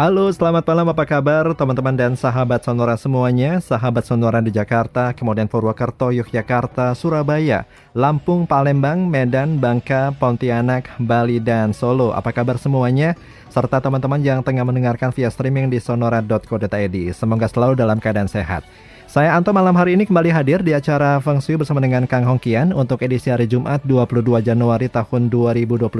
Halo, 0.00 0.32
selamat 0.32 0.64
malam. 0.64 0.88
Apa 0.96 1.04
kabar 1.04 1.44
teman-teman 1.52 1.92
dan 1.92 2.16
sahabat 2.16 2.64
Sonora 2.64 2.96
semuanya? 2.96 3.60
Sahabat 3.60 4.08
Sonora 4.08 4.40
di 4.40 4.48
Jakarta, 4.48 5.12
kemudian 5.12 5.44
Purwokerto, 5.44 6.08
Yogyakarta, 6.08 6.96
Surabaya, 6.96 7.68
Lampung, 7.92 8.48
Palembang, 8.48 9.04
Medan, 9.04 9.60
Bangka, 9.60 10.16
Pontianak, 10.16 10.88
Bali, 10.96 11.36
dan 11.36 11.76
Solo. 11.76 12.16
Apa 12.16 12.32
kabar 12.32 12.56
semuanya? 12.56 13.12
Serta 13.52 13.76
teman-teman 13.76 14.24
yang 14.24 14.40
tengah 14.40 14.64
mendengarkan 14.64 15.12
via 15.12 15.28
streaming 15.28 15.68
di 15.68 15.76
sonora.co.id. 15.76 16.96
Semoga 17.12 17.44
selalu 17.52 17.76
dalam 17.76 18.00
keadaan 18.00 18.24
sehat. 18.32 18.64
Saya 19.10 19.34
Anto 19.34 19.50
malam 19.50 19.74
hari 19.74 19.98
ini 19.98 20.06
kembali 20.06 20.30
hadir 20.30 20.62
di 20.62 20.70
acara 20.70 21.18
Feng 21.18 21.42
Shui 21.42 21.58
bersama 21.58 21.82
dengan 21.82 22.06
Kang 22.06 22.22
Hongkian 22.22 22.70
untuk 22.70 23.02
edisi 23.02 23.26
hari 23.26 23.50
Jumat 23.50 23.82
22 23.82 24.22
Januari 24.38 24.86
tahun 24.86 25.26
2021. 25.26 25.90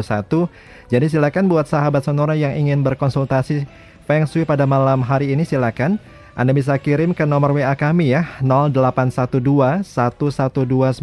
Jadi 0.86 1.06
silakan 1.10 1.50
buat 1.50 1.66
sahabat 1.66 2.06
Sonora 2.06 2.38
yang 2.38 2.54
ingin 2.54 2.86
berkonsultasi 2.86 3.89
Feng 4.10 4.26
Shui 4.26 4.42
pada 4.42 4.66
malam 4.66 5.06
hari 5.06 5.30
ini 5.30 5.46
silakan. 5.46 5.94
Anda 6.34 6.50
bisa 6.50 6.74
kirim 6.82 7.14
ke 7.14 7.22
nomor 7.22 7.54
WA 7.54 7.70
kami 7.78 8.10
ya 8.10 8.26
0812 8.42 9.86
1129200 9.86 10.98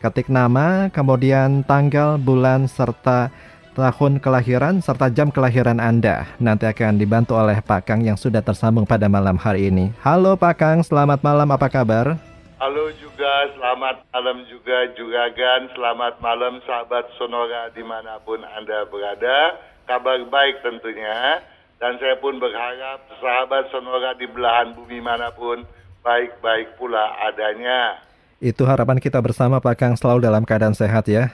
ketik 0.00 0.32
nama, 0.32 0.88
kemudian 0.88 1.60
tanggal, 1.68 2.16
bulan 2.16 2.64
serta 2.64 3.28
tahun 3.76 4.24
kelahiran 4.24 4.80
serta 4.80 5.12
jam 5.12 5.28
kelahiran 5.28 5.84
Anda. 5.84 6.24
Nanti 6.40 6.64
akan 6.64 6.96
dibantu 6.96 7.36
oleh 7.36 7.60
Pak 7.60 7.92
Kang 7.92 8.00
yang 8.08 8.16
sudah 8.16 8.40
tersambung 8.40 8.88
pada 8.88 9.04
malam 9.12 9.36
hari 9.36 9.68
ini. 9.68 9.92
Halo 10.00 10.40
Pak 10.40 10.64
Kang, 10.64 10.80
selamat 10.80 11.20
malam, 11.20 11.52
apa 11.52 11.68
kabar? 11.68 12.16
Halo 12.56 12.88
juga, 12.96 13.52
selamat 13.52 14.00
malam 14.16 14.48
juga 14.48 14.96
Juragan, 14.96 15.68
selamat 15.76 16.24
malam 16.24 16.56
sahabat 16.64 17.04
Sonora 17.20 17.68
di 17.76 17.84
mana 17.84 18.16
pun 18.24 18.40
Anda 18.48 18.88
berada 18.88 19.60
kabar 19.90 20.22
baik 20.22 20.62
tentunya. 20.62 21.42
Dan 21.82 21.98
saya 21.98 22.14
pun 22.22 22.38
berharap 22.38 23.08
sahabat 23.18 23.72
Sonora 23.74 24.14
di 24.14 24.28
belahan 24.30 24.76
bumi 24.76 25.00
mana 25.02 25.32
pun 25.34 25.66
baik-baik 26.06 26.76
pula 26.78 27.18
adanya. 27.24 27.98
Itu 28.38 28.68
harapan 28.68 29.00
kita 29.02 29.18
bersama 29.18 29.58
Pak 29.58 29.76
Kang 29.80 29.94
selalu 29.96 30.28
dalam 30.28 30.44
keadaan 30.46 30.76
sehat 30.76 31.08
ya. 31.08 31.32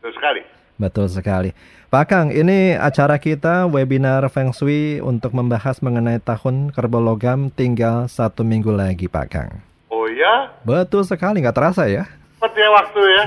Betul 0.00 0.12
sekali. 0.16 0.42
Betul 0.76 1.06
sekali. 1.12 1.50
Pak 1.92 2.04
Kang, 2.08 2.28
ini 2.32 2.74
acara 2.74 3.20
kita 3.20 3.68
webinar 3.68 4.24
Feng 4.32 4.56
Shui 4.56 4.98
untuk 5.04 5.36
membahas 5.36 5.84
mengenai 5.84 6.18
tahun 6.20 6.72
kerbau 6.72 7.00
logam 7.00 7.52
tinggal 7.52 8.08
satu 8.08 8.40
minggu 8.40 8.72
lagi 8.72 9.06
Pak 9.06 9.26
Kang. 9.28 9.52
Oh 9.92 10.08
ya? 10.08 10.52
Betul 10.64 11.04
sekali, 11.04 11.44
nggak 11.44 11.56
terasa 11.56 11.88
ya? 11.88 12.08
Seperti 12.40 12.60
waktu 12.72 13.00
ya. 13.04 13.22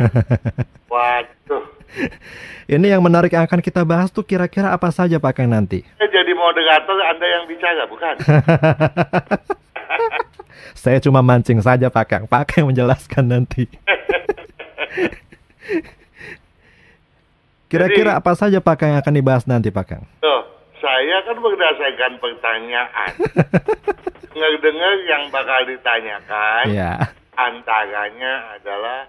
Waduh. 0.90 1.66
Ini 2.70 2.88
yang 2.94 3.02
menarik 3.02 3.34
yang 3.34 3.46
akan 3.46 3.60
kita 3.60 3.82
bahas 3.82 4.14
tuh 4.14 4.22
kira-kira 4.22 4.70
apa 4.70 4.90
saja 4.94 5.18
Pak 5.18 5.34
Kang 5.36 5.50
nanti? 5.50 5.82
Saya 5.98 6.10
jadi 6.12 6.32
moderator, 6.38 6.98
Anda 7.02 7.26
yang 7.26 7.44
bicara, 7.50 7.84
bukan? 7.90 8.16
Saya 10.80 11.02
cuma 11.02 11.20
mancing 11.20 11.60
saja 11.60 11.90
Pak 11.90 12.06
Kang. 12.08 12.24
Pak 12.30 12.44
Kang 12.54 12.70
menjelaskan 12.70 13.26
nanti. 13.28 13.66
Kira-kira 17.70 18.18
apa 18.18 18.34
saja 18.34 18.58
Pak 18.58 18.76
Kang 18.82 18.90
yang 18.96 19.02
akan 19.02 19.14
dibahas 19.14 19.46
nanti 19.46 19.70
Pak 19.70 19.86
Kang? 19.86 20.04
Tuh, 20.22 20.42
saya 20.82 21.22
kan 21.22 21.38
berdasarkan 21.38 22.18
pertanyaan. 22.18 23.12
Dengar-dengar 24.34 24.94
yang 25.06 25.24
bakal 25.30 25.60
ditanyakan, 25.70 26.64
Ya. 26.74 27.14
antaranya 27.38 28.58
adalah 28.58 29.06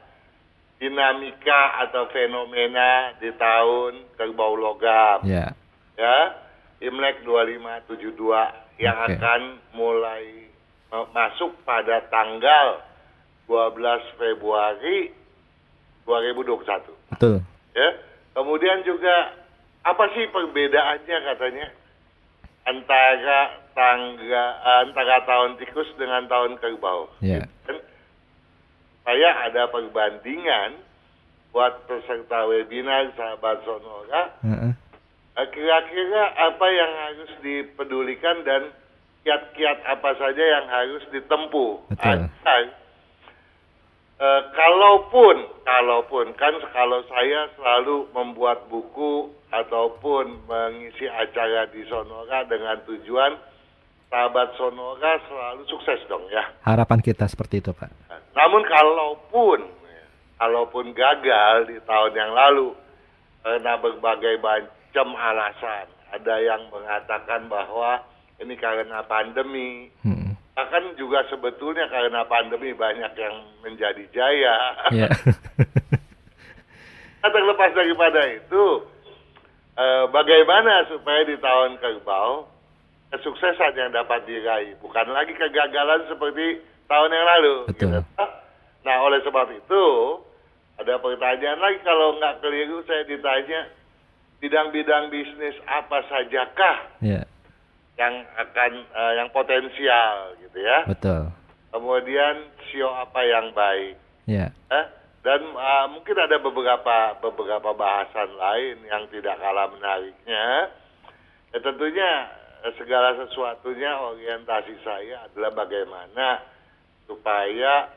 dinamika 0.80 1.84
atau 1.86 2.08
fenomena 2.08 3.12
di 3.20 3.28
tahun 3.36 4.16
kerbau 4.16 4.56
logam. 4.56 5.20
Ya. 5.28 5.52
Ya, 6.00 6.18
Imlek 6.80 7.20
2572 7.22 8.16
yang 8.80 8.96
Oke. 9.04 9.20
akan 9.20 9.40
mulai 9.76 10.48
ma- 10.88 11.04
masuk 11.12 11.52
pada 11.68 12.00
tanggal 12.08 12.80
12 13.44 14.00
Februari 14.16 15.12
2021. 16.08 16.88
Betul. 17.12 17.44
Ya. 17.76 17.88
Kemudian 18.32 18.80
juga 18.88 19.36
apa 19.84 20.08
sih 20.16 20.24
perbedaannya 20.32 21.18
katanya 21.28 21.66
antara 22.64 23.40
tangga 23.76 24.44
antara 24.88 25.16
tahun 25.28 25.60
tikus 25.60 25.92
dengan 26.00 26.24
tahun 26.24 26.56
kerbau? 26.56 27.12
Ya. 27.20 27.44
Kan 27.68 27.76
saya 29.10 29.50
ada 29.50 29.66
perbandingan 29.74 30.78
buat 31.50 31.82
peserta 31.90 32.46
webinar 32.46 33.10
sahabat 33.18 33.58
Sonora. 33.66 34.38
Eh, 35.34 35.46
Kira-kira 35.50 36.30
apa 36.38 36.66
yang 36.70 36.92
harus 36.94 37.32
dipedulikan 37.42 38.46
dan 38.46 38.70
kiat-kiat 39.26 39.82
apa 39.82 40.14
saja 40.14 40.44
yang 40.46 40.66
harus 40.70 41.02
ditempuh? 41.10 41.90
Betul. 41.90 42.30
Agar, 42.30 42.62
eh, 44.22 44.42
kalaupun, 44.54 45.36
kalaupun 45.66 46.26
kan 46.38 46.54
kalau 46.70 47.02
saya 47.10 47.50
selalu 47.58 48.06
membuat 48.14 48.70
buku 48.70 49.34
ataupun 49.50 50.46
mengisi 50.46 51.10
acara 51.10 51.66
di 51.74 51.82
Sonora 51.90 52.46
dengan 52.46 52.78
tujuan 52.86 53.42
sahabat 54.06 54.54
Sonora 54.54 55.18
selalu 55.26 55.66
sukses 55.66 55.98
dong 56.06 56.30
ya. 56.30 56.46
Harapan 56.62 57.02
kita 57.02 57.26
seperti 57.26 57.58
itu 57.58 57.74
Pak. 57.74 57.99
Namun 58.34 58.62
kalaupun 58.66 59.60
kalaupun 60.40 60.96
gagal 60.96 61.68
di 61.68 61.76
tahun 61.84 62.12
yang 62.16 62.32
lalu 62.32 62.72
karena 63.44 63.76
berbagai 63.76 64.40
macam 64.40 65.12
alasan, 65.16 65.86
ada 66.10 66.34
yang 66.40 66.62
mengatakan 66.72 67.46
bahwa 67.50 68.00
ini 68.40 68.56
karena 68.56 69.04
pandemi, 69.04 69.92
Hmm. 70.00 70.32
bahkan 70.56 70.96
juga 70.96 71.28
sebetulnya 71.28 71.88
karena 71.92 72.24
pandemi 72.24 72.72
banyak 72.72 73.12
yang 73.20 73.36
menjadi 73.60 74.04
jaya. 74.12 74.56
Ya. 74.92 75.08
Nah, 77.20 77.28
terlepas 77.28 77.76
daripada 77.76 78.32
itu, 78.32 78.64
eh, 79.76 80.04
bagaimana 80.08 80.88
supaya 80.88 81.20
di 81.28 81.36
tahun 81.36 81.76
kerbau 81.76 82.48
kesuksesan 83.12 83.76
yang 83.76 83.92
dapat 83.92 84.24
diraih, 84.24 84.72
bukan 84.80 85.04
lagi 85.12 85.36
kegagalan 85.36 86.08
seperti 86.08 86.64
tahun 86.90 87.10
yang 87.14 87.26
lalu. 87.38 87.54
Betul. 87.70 87.88
gitu. 87.94 88.00
Nah, 88.80 88.96
oleh 89.06 89.22
sebab 89.22 89.46
itu, 89.54 89.84
ada 90.80 90.98
pertanyaan 90.98 91.60
lagi 91.62 91.78
kalau 91.86 92.18
nggak 92.18 92.42
keliru 92.42 92.82
saya 92.88 93.06
ditanya, 93.06 93.70
bidang-bidang 94.40 95.12
bisnis 95.12 95.54
apa 95.68 96.00
sajakah 96.08 96.78
ya. 97.04 97.22
yang 98.00 98.24
akan 98.34 98.72
eh, 98.88 99.12
yang 99.20 99.28
potensial 99.30 100.34
gitu 100.42 100.58
ya. 100.58 100.88
Betul. 100.88 101.30
Kemudian 101.70 102.50
sio 102.72 102.90
apa 102.90 103.20
yang 103.22 103.52
baik. 103.54 103.94
Ya. 104.26 104.50
Eh, 104.72 104.86
dan 105.20 105.44
uh, 105.52 105.86
mungkin 105.92 106.16
ada 106.16 106.40
beberapa 106.40 107.20
beberapa 107.20 107.76
bahasan 107.76 108.32
lain 108.40 108.80
yang 108.88 109.04
tidak 109.12 109.36
kalah 109.36 109.68
menariknya. 109.68 110.72
Ya, 111.52 111.58
tentunya 111.60 112.10
eh, 112.64 112.72
segala 112.80 113.12
sesuatunya 113.20 114.00
orientasi 114.00 114.80
saya 114.80 115.28
adalah 115.28 115.52
bagaimana 115.52 116.40
supaya 117.10 117.90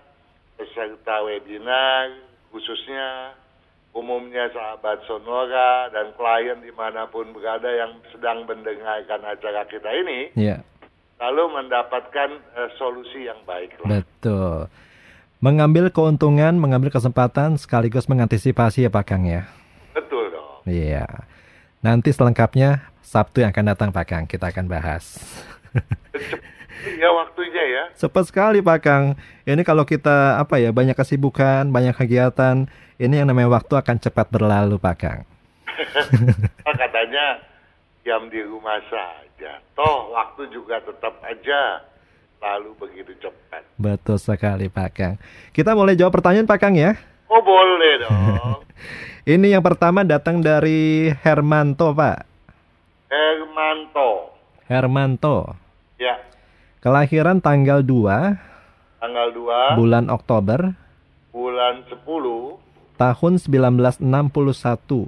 peserta 0.58 1.22
webinar 1.22 2.10
khususnya 2.50 3.38
umumnya 3.94 4.50
sahabat 4.50 5.06
Sonora 5.06 5.94
dan 5.94 6.18
klien 6.18 6.58
di 6.66 6.74
mana 6.74 7.06
pun 7.06 7.30
berada 7.30 7.70
yang 7.70 7.94
sedang 8.10 8.42
mendengarkan 8.50 9.22
acara 9.22 9.70
kita 9.70 9.90
ini 9.94 10.34
Ya. 10.34 10.66
lalu 11.22 11.46
mendapatkan 11.54 12.30
eh, 12.58 12.70
solusi 12.76 13.30
yang 13.30 13.38
baik 13.46 13.78
lah. 13.86 14.02
Betul. 14.02 14.66
Mengambil 15.38 15.94
keuntungan, 15.94 16.58
mengambil 16.58 16.90
kesempatan 16.90 17.60
sekaligus 17.62 18.10
mengantisipasi 18.10 18.88
ya 18.88 18.90
Pak 18.90 19.06
Kang 19.14 19.30
ya. 19.30 19.46
Betul 19.94 20.34
dong. 20.34 20.66
Iya. 20.66 21.06
Nanti 21.86 22.10
selengkapnya 22.10 22.90
Sabtu 23.06 23.46
yang 23.46 23.54
akan 23.54 23.78
datang 23.78 23.90
Pak 23.94 24.06
Kang 24.10 24.26
kita 24.26 24.50
akan 24.50 24.66
bahas. 24.66 25.22
Ya 27.00 27.10
waktunya 27.14 27.64
ya. 27.64 27.84
Cepat 27.96 28.28
sekali 28.28 28.60
Pak 28.60 28.80
Kang. 28.84 29.06
Ini 29.46 29.62
kalau 29.64 29.88
kita 29.88 30.42
apa 30.42 30.60
ya 30.60 30.74
banyak 30.74 30.98
kesibukan, 30.98 31.70
banyak 31.70 31.96
kegiatan, 31.96 32.68
ini 33.00 33.14
yang 33.20 33.28
namanya 33.30 33.54
waktu 33.56 33.74
akan 33.80 33.98
cepat 34.00 34.28
berlalu 34.30 34.76
Pak 34.82 34.96
Kang. 35.00 35.22
Pak 36.66 36.76
katanya 36.76 37.40
diam 38.04 38.28
di 38.28 38.44
rumah 38.44 38.80
saja. 38.92 39.64
Toh 39.74 40.12
waktu 40.12 40.52
juga 40.52 40.84
tetap 40.84 41.18
aja 41.24 41.82
lalu 42.44 42.76
begitu 42.76 43.16
cepat. 43.24 43.64
Betul 43.80 44.20
sekali 44.20 44.68
Pak 44.68 44.90
Kang. 44.92 45.16
Kita 45.56 45.72
mulai 45.72 45.96
jawab 45.96 46.20
pertanyaan 46.20 46.48
Pak 46.48 46.60
Kang 46.60 46.76
ya. 46.76 47.00
Oh 47.32 47.40
boleh 47.40 48.04
dong. 48.04 48.62
Ini 49.34 49.56
yang 49.56 49.64
pertama 49.64 50.04
datang 50.04 50.44
dari 50.44 51.08
Hermanto 51.24 51.96
Pak. 51.96 52.28
Hermanto. 53.08 54.36
Hermanto. 54.68 55.56
Ya, 55.96 56.20
Kelahiran 56.84 57.40
tanggal 57.40 57.80
2 57.80 59.00
tanggal 59.00 59.28
2 59.32 59.80
bulan 59.80 60.12
Oktober 60.12 60.76
bulan 61.32 61.88
10 61.88 61.96
tahun 63.00 63.34
1961. 63.40 64.04
19 64.04 65.08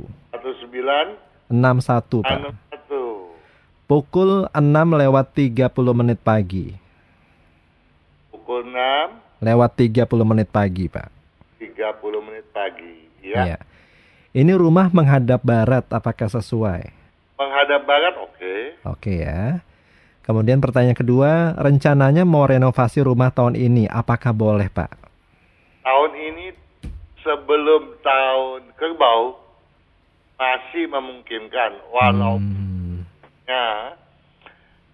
61 1.51 2.23
Pak. 2.23 2.31
anu 2.31 2.55
satu. 2.71 3.03
Pukul 3.91 4.47
6 4.55 4.71
lewat 4.71 5.35
30 5.35 5.67
menit 5.91 6.15
pagi. 6.23 6.79
Pukul 8.31 8.71
6 8.71 9.43
Lewat 9.43 9.75
30 9.75 10.07
menit 10.23 10.47
pagi, 10.47 10.87
Pak. 10.87 11.11
30 11.59 12.23
menit 12.23 12.47
pagi. 12.55 13.03
Ya. 13.19 13.43
Iya. 13.43 13.59
Ini 14.31 14.55
rumah 14.55 14.87
menghadap 14.95 15.43
barat, 15.43 15.83
apakah 15.91 16.31
sesuai? 16.31 16.87
Menghadap 17.35 17.83
barat 17.83 18.15
oke. 18.15 18.79
Oke 18.87 19.27
ya. 19.27 19.59
Kemudian 20.25 20.57
pertanyaan 20.57 20.97
kedua, 20.97 21.53
rencananya 21.53 22.25
mau 22.25 22.49
renovasi 22.49 23.05
rumah 23.05 23.29
tahun 23.29 23.53
ini, 23.53 23.85
apakah 23.85 24.33
boleh, 24.33 24.67
Pak? 24.67 24.89
Tahun 25.85 26.11
ini 26.17 26.49
sebelum 27.21 28.01
tahun 28.01 28.73
kerbau 28.73 29.37
masih 30.35 30.89
memungkinkan 30.89 31.71
walau 31.93 32.41
Hmm, 32.41 33.05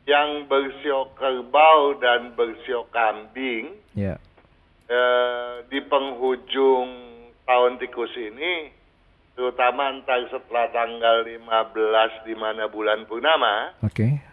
yang 0.04 0.44
bersiok 0.46 1.16
kerbau 1.16 1.96
dan 1.98 2.36
bersiok 2.36 2.92
kambing 2.92 3.72
ya. 3.96 4.20
eh, 4.86 5.54
di 5.66 5.80
penghujung 5.82 6.90
tahun 7.42 7.80
tikus 7.80 8.12
ini 8.14 8.70
terutama 9.34 9.88
entar 9.90 10.20
setelah 10.28 10.68
tanggal 10.70 11.24
15 11.24 12.28
di 12.28 12.36
mana 12.36 12.68
bulan 12.68 13.08
purnama 13.08 13.72
Oke. 13.82 14.20
ya, 14.20 14.31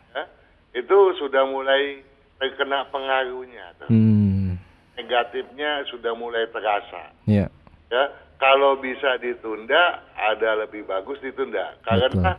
itu 0.72 0.98
sudah 1.16 1.48
mulai 1.48 2.04
terkena 2.38 2.86
pengaruhnya 2.88 3.74
tuh. 3.80 3.88
Hmm, 3.90 4.54
negatifnya 4.94 5.86
sudah 5.88 6.12
mulai 6.14 6.46
terasa 6.50 7.14
ya. 7.24 7.46
ya 7.88 8.04
kalau 8.38 8.78
bisa 8.78 9.18
ditunda 9.18 10.02
ada 10.14 10.62
lebih 10.62 10.86
bagus 10.86 11.18
ditunda 11.18 11.74
karena 11.82 12.38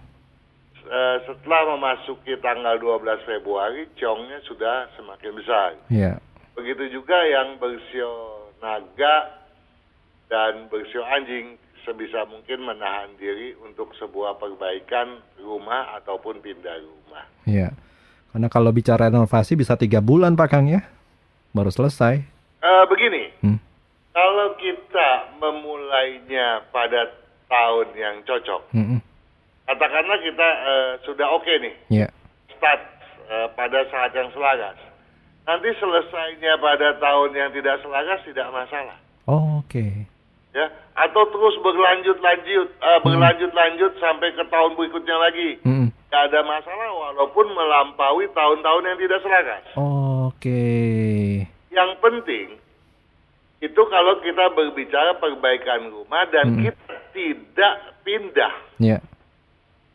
eh, 0.83 1.17
setelah 1.23 1.75
memasuki 1.75 2.35
tanggal 2.39 2.79
12 2.79 3.27
Februari 3.27 3.87
ciongnya 3.95 4.39
sudah 4.43 4.87
semakin 4.95 5.31
besar 5.35 5.69
Ya. 5.91 6.19
begitu 6.55 6.99
juga 6.99 7.15
yang 7.27 7.59
bersio 7.59 8.47
naga 8.59 9.39
dan 10.27 10.67
bersio 10.67 11.03
anjing 11.03 11.55
sebisa 11.83 12.27
mungkin 12.27 12.63
menahan 12.63 13.15
diri 13.15 13.55
untuk 13.59 13.95
sebuah 13.95 14.35
perbaikan 14.35 15.19
rumah 15.39 15.95
ataupun 15.99 16.39
pindah 16.39 16.75
rumah 16.79 17.23
Ya. 17.43 17.71
Karena 18.29 18.47
kalau 18.47 18.69
bicara 18.69 19.09
renovasi 19.09 19.53
bisa 19.53 19.73
tiga 19.73 19.99
bulan 19.99 20.33
Pak 20.33 20.47
Kang 20.47 20.65
ya, 20.65 20.85
baru 21.49 21.69
selesai. 21.69 22.21
Eh, 22.59 22.83
begini 22.85 23.23
Hmm. 23.39 23.57
kalau 24.11 24.51
kita 24.55 25.09
memulainya 25.39 26.67
pada 26.69 27.07
tahun 27.47 27.87
yang 27.95 28.15
cocok 28.21 28.61
Mm-mm. 28.71 28.99
katakanlah 29.63 30.19
kita 30.19 30.47
eh, 30.61 30.89
sudah 31.01 31.27
oke 31.31 31.53
nih 31.57 31.73
Ya. 31.89 32.07
start 32.51 32.81
eh, 33.25 33.47
pada 33.55 33.79
saat 33.87 34.11
yang 34.11 34.27
selaras. 34.29 34.75
Nanti 35.47 35.71
selesainya 35.73 36.59
pada 36.59 36.99
tahun 36.99 37.31
yang 37.31 37.49
tidak 37.49 37.79
selaras 37.79 38.21
tidak 38.21 38.51
masalah, 38.51 38.97
Oh, 39.25 39.63
Oke. 39.63 40.05
ya. 40.51 40.67
Atau 40.93 41.25
terus 41.25 41.55
berlanjut-lanjut, 41.57 42.67
eh, 42.69 42.99
berlanjut-lanjut 43.01 43.91
sampai 43.97 44.29
ke 44.29 44.43
tahun 44.45 44.75
berikutnya 44.75 45.15
lagi. 45.15 45.49
Tidak 46.09 46.25
ada 46.25 46.41
masalah 46.41 46.89
walaupun 46.89 47.53
melampaui 47.53 48.25
tahun-tahun 48.33 48.81
yang 48.83 48.97
tidak 48.97 49.19
selaras. 49.21 49.63
Oke. 49.77 50.65
Yang 51.69 51.91
penting 52.01 52.47
itu 53.59 53.81
kalau 53.85 54.17
kita 54.17 54.49
berbicara 54.49 55.21
perbaikan 55.21 55.93
rumah 55.93 56.25
dan 56.33 56.57
Hmm. 56.57 56.65
kita 56.65 56.95
tidak 57.13 57.73
pindah. 58.01 58.53
Ya. 58.81 58.97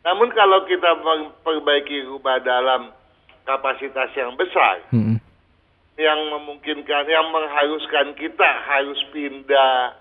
Namun 0.07 0.31
kalau 0.31 0.63
kita 0.63 0.95
memperbaiki 0.95 2.07
rumah 2.07 2.39
dalam 2.39 2.95
kapasitas 3.43 4.13
yang 4.15 4.37
besar, 4.37 4.85
Mm-mm. 4.93 5.17
yang 5.97 6.19
memungkinkan, 6.31 7.09
yang 7.09 7.27
mengharuskan 7.27 8.15
kita 8.15 8.49
harus 8.63 9.01
pindah 9.11 9.97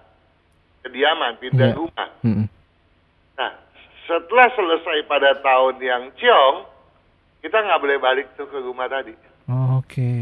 kediaman, 0.85 1.41
pindah 1.41 1.73
Iya. 1.73 1.77
rumah. 1.81 2.09
Mm-mm. 2.21 2.47
Nah, 3.35 3.53
setelah 4.05 4.49
selesai 4.53 5.05
pada 5.05 5.37
tahun 5.39 5.75
yang 5.79 6.03
ciong, 6.15 6.57
kita 7.41 7.57
nggak 7.59 7.81
boleh 7.81 7.99
balik 7.99 8.27
tuh 8.35 8.47
ke 8.47 8.59
rumah 8.59 8.87
tadi. 8.87 9.13
Oke. 9.77 10.13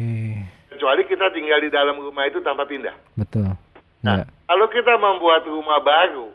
Kecuali 0.68 1.02
kita 1.04 1.30
tinggal 1.30 1.62
di 1.62 1.70
dalam 1.70 1.94
rumah 1.96 2.26
itu 2.26 2.42
tanpa 2.42 2.66
pindah. 2.66 2.94
Betul. 3.14 3.54
Nah, 4.02 4.16
Ya. 4.18 4.26
kalau 4.48 4.66
kita 4.66 4.98
membuat 4.98 5.46
rumah 5.46 5.78
baru 5.78 6.34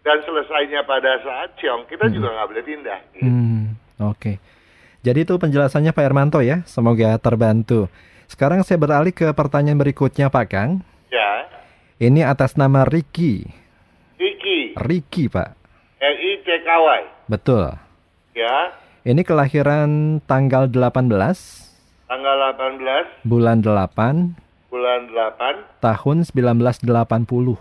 dan 0.00 0.24
selesainya 0.24 0.80
pada 0.82 1.20
saat 1.20 1.52
ciong, 1.60 1.84
kita 1.84 2.08
Hmm. 2.08 2.14
juga 2.14 2.28
nggak 2.32 2.48
boleh 2.48 2.64
pindah. 2.64 2.98
Hmm, 3.20 3.76
Oke. 4.00 4.40
Jadi 5.02 5.26
itu 5.26 5.34
penjelasannya 5.34 5.90
Pak 5.90 6.04
Hermanto 6.04 6.38
ya. 6.40 6.62
Semoga 6.64 7.18
terbantu. 7.18 7.90
Sekarang 8.30 8.62
saya 8.62 8.78
beralih 8.78 9.12
ke 9.12 9.28
pertanyaan 9.34 9.76
berikutnya 9.76 10.30
Pak 10.30 10.46
Kang. 10.48 10.70
Ya, 11.10 11.44
Ini 12.00 12.26
atas 12.26 12.56
nama 12.56 12.82
Ricky. 12.82 13.46
Iki, 14.18 14.74
Ricky 14.74 15.30
Pak. 15.30 15.54
R 16.02 16.16
I 16.18 16.42
C 16.42 16.46
K 16.66 16.66
Y. 16.66 17.00
Betul. 17.30 17.78
Ya, 18.34 18.74
Ini 19.06 19.22
kelahiran 19.22 20.18
tanggal 20.26 20.66
18 20.66 21.06
tanggal 22.10 22.36
18 22.58 23.22
bulan 23.22 23.62
8 23.62 24.34
bulan 24.66 25.00
8 25.08 25.78
tahun 25.78 26.26
1980. 26.26 27.54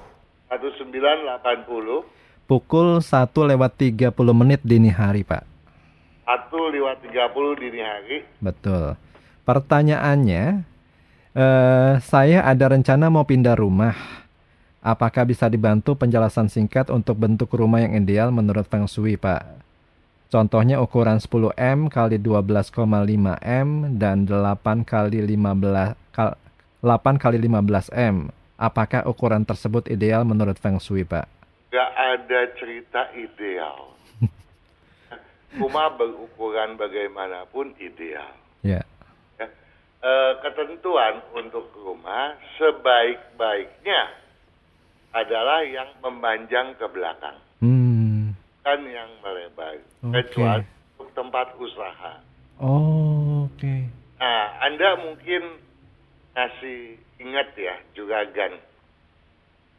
1980 0.49 2.49
Pukul 2.49 2.99
1 2.99 3.29
lewat 3.31 3.71
30 3.77 4.09
menit 4.35 4.59
dini 4.65 4.89
hari 4.89 5.21
Pak. 5.21 5.45
1 6.25 6.49
lewat 6.51 6.97
30 7.05 7.61
dini 7.61 7.79
hari. 7.79 8.27
Betul. 8.43 8.99
Pertanyaannya, 9.47 10.65
eh, 11.31 11.93
saya 12.03 12.43
ada 12.43 12.65
rencana 12.73 13.07
mau 13.07 13.23
pindah 13.23 13.55
rumah. 13.55 13.95
Apakah 14.81 15.29
bisa 15.29 15.45
dibantu 15.45 15.93
penjelasan 15.93 16.49
singkat 16.49 16.89
untuk 16.89 17.13
bentuk 17.21 17.53
rumah 17.53 17.85
yang 17.85 17.93
ideal 18.01 18.33
menurut 18.33 18.65
Feng 18.65 18.89
Shui, 18.89 19.13
Pak? 19.13 19.45
Contohnya 20.33 20.81
ukuran 20.81 21.21
10 21.21 21.53
M 21.53 21.85
kali 21.85 22.17
12,5 22.17 22.81
M 23.45 23.69
dan 24.01 24.25
8 24.25 24.81
kali 24.81 25.21
15 25.21 25.93
kal- 26.09 26.33
8 26.81 27.21
kali 27.21 27.37
15 27.37 27.93
M. 27.93 28.33
Apakah 28.57 29.05
ukuran 29.05 29.45
tersebut 29.45 29.85
ideal 29.85 30.25
menurut 30.25 30.57
Feng 30.57 30.81
Shui, 30.81 31.05
Pak? 31.05 31.29
Gak 31.69 31.91
ada 31.93 32.41
cerita 32.57 33.05
ideal. 33.13 33.93
Rumah 35.61 35.93
berukuran 35.93 36.73
bagaimanapun 36.73 37.77
ideal. 37.77 38.33
Ya. 38.65 38.81
Ya. 39.37 39.45
Eh, 40.01 40.33
ketentuan 40.41 41.21
untuk 41.37 41.69
rumah 41.77 42.33
sebaik-baiknya 42.57 44.21
adalah 45.11 45.59
yang 45.63 45.91
memanjang 45.99 46.75
ke 46.75 46.87
belakang, 46.87 47.35
Hmm. 47.59 48.31
kan 48.63 48.79
yang 48.87 49.09
melebar. 49.19 49.75
Oke. 50.01 50.13
Kecuali 50.15 50.63
untuk 50.95 51.09
tempat 51.11 51.47
usaha. 51.59 52.13
Oh, 52.61 53.49
Oke. 53.51 53.89
Nah, 54.17 54.43
Anda 54.61 55.01
mungkin 55.01 55.57
masih 56.31 56.95
ingat 57.17 57.51
ya 57.57 57.75
Juragan. 57.93 58.53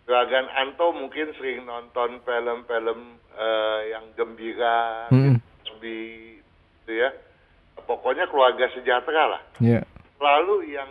Juragan 0.02 0.46
Anto 0.50 0.90
mungkin 0.90 1.30
sering 1.38 1.62
nonton 1.62 2.18
film-film 2.22 3.22
eh, 3.32 3.80
yang 3.96 4.12
gembira, 4.12 5.08
Hmm. 5.08 5.40
di 5.80 6.36
itu 6.84 6.92
ya. 6.92 7.08
Pokoknya 7.88 8.28
keluarga 8.28 8.68
sejahtera 8.70 9.24
lah. 9.38 9.42
Ya. 9.58 9.80
Lalu 10.20 10.76
yang 10.76 10.90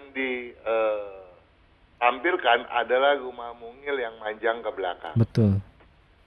ditampilkan 2.01 2.65
adalah 2.73 3.13
rumah 3.13 3.53
mungil 3.61 3.93
yang 3.93 4.17
manjang 4.17 4.57
ke 4.65 4.73
belakang. 4.73 5.13
Betul. 5.13 5.61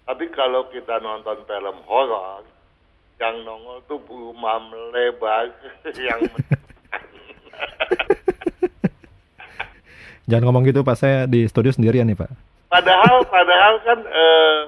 Tapi 0.06 0.30
kalau 0.30 0.70
kita 0.70 1.02
nonton 1.02 1.42
film 1.50 1.82
horor, 1.90 2.46
yang 3.18 3.42
nongol 3.42 3.82
tuh 3.90 3.98
rumah 4.06 4.62
melebar 4.70 5.50
yang 5.98 6.22
Jangan 10.30 10.44
ngomong 10.46 10.62
gitu 10.70 10.86
Pak, 10.86 10.94
saya 10.94 11.26
di 11.26 11.42
studio 11.50 11.74
sendirian 11.74 12.06
nih 12.06 12.14
Pak. 12.22 12.30
padahal 12.70 13.26
padahal 13.26 13.74
kan 13.82 13.98
eh, 13.98 14.58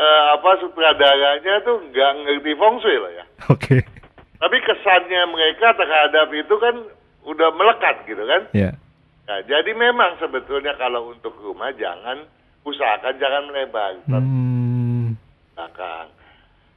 eh, 0.00 0.22
apa 0.32 0.50
sutradaranya 0.64 1.60
tuh 1.60 1.76
nggak 1.92 2.12
ngerti 2.24 2.56
feng 2.56 2.80
shui 2.80 2.96
loh 2.96 3.12
ya. 3.12 3.24
Oke. 3.52 3.84
Tapi 4.40 4.56
kesannya 4.64 5.28
mereka 5.28 5.76
terhadap 5.76 6.32
itu 6.32 6.54
kan 6.56 6.88
udah 7.28 7.52
melekat 7.52 8.08
gitu 8.08 8.24
kan. 8.24 8.48
Ya. 8.56 8.72
Nah, 9.28 9.44
jadi 9.44 9.76
memang 9.76 10.16
sebetulnya 10.16 10.72
kalau 10.74 11.12
untuk 11.12 11.36
rumah 11.36 11.68
jangan 11.76 12.24
usahakan 12.64 13.14
jangan 13.20 13.42
melebar 13.44 13.92
Hmm. 14.08 15.12
belakang. 15.52 16.08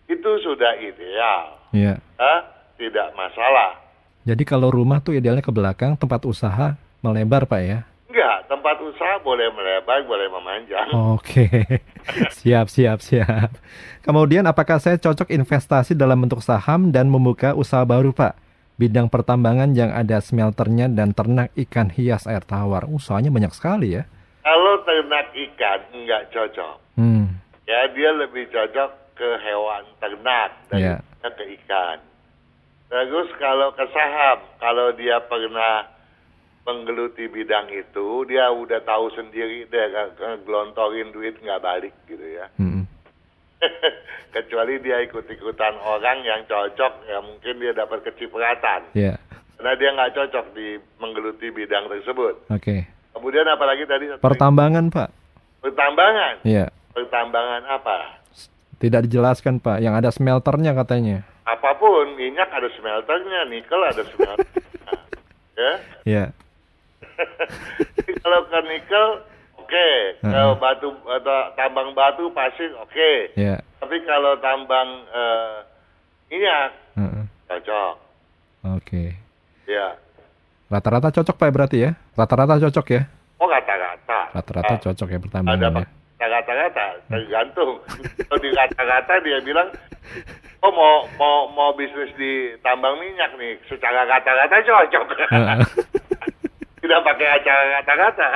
Itu 0.06 0.28
sudah 0.44 0.76
ideal, 0.76 1.56
Ya. 1.72 1.96
ya, 1.96 2.36
tidak 2.76 3.16
masalah. 3.16 3.80
Jadi 4.22 4.44
kalau 4.44 4.68
rumah 4.68 5.00
tuh 5.00 5.16
idealnya 5.16 5.40
ke 5.40 5.50
belakang, 5.50 5.96
tempat 5.96 6.28
usaha 6.28 6.76
melebar 7.00 7.48
Pak 7.48 7.62
ya. 7.64 7.88
Enggak, 8.12 8.52
tempat 8.52 8.76
usaha 8.84 9.16
boleh 9.24 9.48
melebar, 9.56 10.04
boleh 10.04 10.28
memanjang. 10.28 10.88
Oke, 11.16 11.48
siap, 12.38 12.68
siap, 12.68 13.00
siap. 13.00 13.56
Kemudian 14.04 14.44
apakah 14.44 14.84
saya 14.84 15.00
cocok 15.00 15.32
investasi 15.32 15.96
dalam 15.96 16.20
bentuk 16.20 16.44
saham 16.44 16.92
dan 16.92 17.08
membuka 17.08 17.56
usaha 17.56 17.88
baru 17.88 18.12
Pak? 18.12 18.36
Bidang 18.82 19.14
pertambangan 19.14 19.78
yang 19.78 19.94
ada 19.94 20.18
smelternya 20.18 20.90
dan 20.90 21.14
ternak 21.14 21.54
ikan 21.54 21.94
hias 21.94 22.26
air 22.26 22.42
tawar. 22.42 22.90
Usahanya 22.90 23.30
banyak 23.30 23.54
sekali 23.54 23.94
ya. 23.94 24.10
Kalau 24.42 24.82
ternak 24.82 25.30
ikan 25.38 25.80
nggak 25.94 26.34
cocok. 26.34 26.76
Hmm, 26.98 27.38
Ya 27.70 27.86
dia 27.94 28.10
lebih 28.10 28.50
cocok 28.50 28.90
ke 29.14 29.30
hewan 29.46 29.86
ternak 30.02 30.50
Iya. 30.74 30.98
daripada 30.98 31.30
ke 31.38 31.44
ikan. 31.62 31.98
Terus 32.90 33.30
kalau 33.38 33.70
ke 33.72 33.86
saham, 33.94 34.42
kalau 34.58 34.90
dia 34.92 35.22
pernah 35.24 35.86
menggeluti 36.62 37.30
bidang 37.30 37.70
itu, 37.70 38.26
dia 38.26 38.50
udah 38.50 38.82
tahu 38.82 39.14
sendiri 39.14 39.70
deh 39.70 39.88
ngegelontorin 40.18 41.14
duit 41.14 41.38
nggak 41.38 41.62
balik 41.62 41.94
gitu 42.06 42.26
ya. 42.26 42.50
hmm, 42.58 42.84
Kecuali 44.34 44.80
dia 44.80 45.02
ikut-ikutan 45.02 45.76
orang 45.78 46.22
yang 46.22 46.42
cocok, 46.46 46.94
ya 47.04 47.20
mungkin 47.20 47.54
dia 47.58 47.72
dapat 47.72 48.02
kecipratan. 48.04 48.88
ya, 48.94 49.20
Karena 49.56 49.74
dia 49.76 49.90
nggak 49.92 50.14
cocok 50.14 50.46
di 50.52 50.68
menggeluti 50.98 51.48
bidang 51.50 51.88
tersebut. 51.88 52.48
oke. 52.48 52.76
Kemudian 53.12 53.44
apalagi 53.46 53.84
tadi 53.84 54.08
Pertambangan 54.18 54.88
Pak? 54.88 55.10
pertambangan. 55.60 56.42
Ya, 56.42 56.72
Pertambangan 56.92 57.62
apa? 57.70 58.24
tidak 58.78 59.06
dijelaskan 59.06 59.60
Pak. 59.60 59.78
Yang 59.78 59.94
ada 59.96 60.10
smelternya 60.10 60.72
katanya. 60.74 61.22
apa 61.42 61.76
pun 61.76 62.16
minyak 62.16 62.48
ada 62.48 62.66
smelternya, 62.72 63.46
nikel 63.46 63.78
ada 63.78 64.02
smelternya. 64.02 64.64
ya. 65.60 65.72
Ya, 66.02 66.24
Jadi 67.78 68.12
kalau 68.24 68.42
ke 68.48 68.60
nikel 68.64 69.06
oke, 69.72 69.88
kalau 70.20 70.52
batu 70.60 70.92
atau 71.08 71.40
tambang 71.56 71.96
batu 71.96 72.28
pasir 72.36 72.76
oke. 72.76 73.12
ya. 73.40 73.56
Tapi 73.80 73.96
kalau 74.04 74.36
tambang 74.38 75.08
eh, 75.08 75.56
minyak 76.28 76.76
heeh. 77.00 77.24
cocok. 77.48 77.94
Oke. 78.76 79.16
Ya. 79.64 79.96
Rata-rata 80.68 81.08
cocok 81.10 81.36
Pak 81.36 81.52
berarti 81.52 81.88
ya? 81.88 81.92
Rata-rata 82.14 82.60
cocok 82.60 82.86
ya? 82.92 83.02
Oh 83.40 83.48
kata-kata. 83.48 84.20
Rata-rata 84.36 84.74
Ah, 84.76 84.82
cocok 84.82 85.08
ya 85.08 85.16
ada 85.16 85.24
pertambangan 85.24 85.72
ya? 85.80 85.88
kata-kata, 86.22 86.86
tergantung. 87.10 87.72
Kalau 88.28 88.38
di 88.38 88.50
kata-kata 88.54 89.14
dia 89.26 89.40
bilang, 89.42 89.68
oh 90.62 90.72
mau 90.72 90.96
mau 91.18 91.38
mau 91.50 91.72
bisnis 91.74 92.12
di 92.20 92.54
tambang 92.62 93.00
minyak 93.00 93.34
nih, 93.40 93.56
secara 93.66 94.04
kata-kata 94.06 94.56
cocok. 94.62 95.06
Tidak 96.92 97.08
pakai 97.08 97.28
acara 97.32 97.64
kata-kata. 97.80 98.28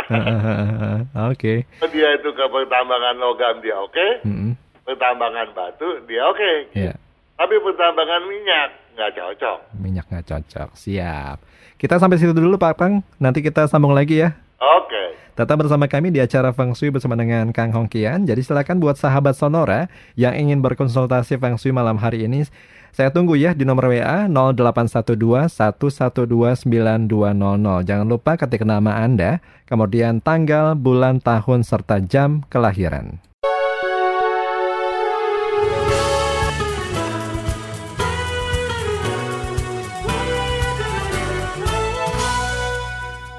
Oke. 1.27 1.67
Kalau 1.75 1.91
dia 1.91 2.07
itu 2.15 2.29
ke 2.31 2.45
pertambangan 2.47 3.15
logam 3.19 3.59
dia 3.59 3.75
oke, 3.75 4.07
Mm-mm. 4.24 4.55
pertambangan 4.88 5.51
batu 5.51 6.00
dia 6.07 6.24
oke. 6.24 6.71
Ya, 6.71 6.95
Tapi 7.35 7.59
pertambangan 7.59 8.24
minyak 8.24 8.69
nggak 8.95 9.12
cocok. 9.12 9.57
minyak 9.75 10.07
nggak 10.07 10.24
cocok. 10.24 10.71
Siap. 10.71 11.38
Kita 11.75 12.00
sampai 12.00 12.15
situ 12.15 12.31
dulu 12.31 12.55
Pak 12.55 12.79
Kang. 12.79 13.03
Nanti 13.19 13.43
kita 13.43 13.67
sambung 13.67 13.91
lagi 13.91 14.24
ya. 14.24 14.31
Oke. 14.55 15.19
Tetap 15.35 15.59
bersama 15.59 15.83
kami 15.91 16.15
di 16.15 16.24
acara 16.24 16.55
Feng 16.55 16.71
Shui 16.71 16.88
bersama 16.88 17.19
dengan 17.19 17.51
Kang 17.51 17.75
Hongkian. 17.75 18.24
Jadi 18.24 18.39
silakan 18.39 18.79
buat 18.79 18.95
sahabat 18.95 19.35
Sonora 19.35 19.91
yang 20.15 20.31
ingin 20.31 20.63
berkonsultasi 20.63 21.35
Feng 21.43 21.59
Shui 21.59 21.75
malam 21.75 22.00
hari 22.00 22.24
ini. 22.24 22.47
Saya 22.95 23.11
tunggu 23.11 23.35
ya 23.35 23.51
di 23.51 23.67
nomor 23.67 23.91
WA 23.91 24.31
0812 24.31 25.51
112 25.51 26.63
9200. 26.63 27.83
Jangan 27.83 28.07
lupa 28.07 28.39
ketik 28.39 28.63
nama 28.63 29.03
Anda, 29.03 29.43
kemudian 29.67 30.23
tanggal, 30.23 30.79
bulan, 30.79 31.19
tahun, 31.19 31.67
serta 31.67 31.99
jam 31.99 32.47
kelahiran. 32.47 33.19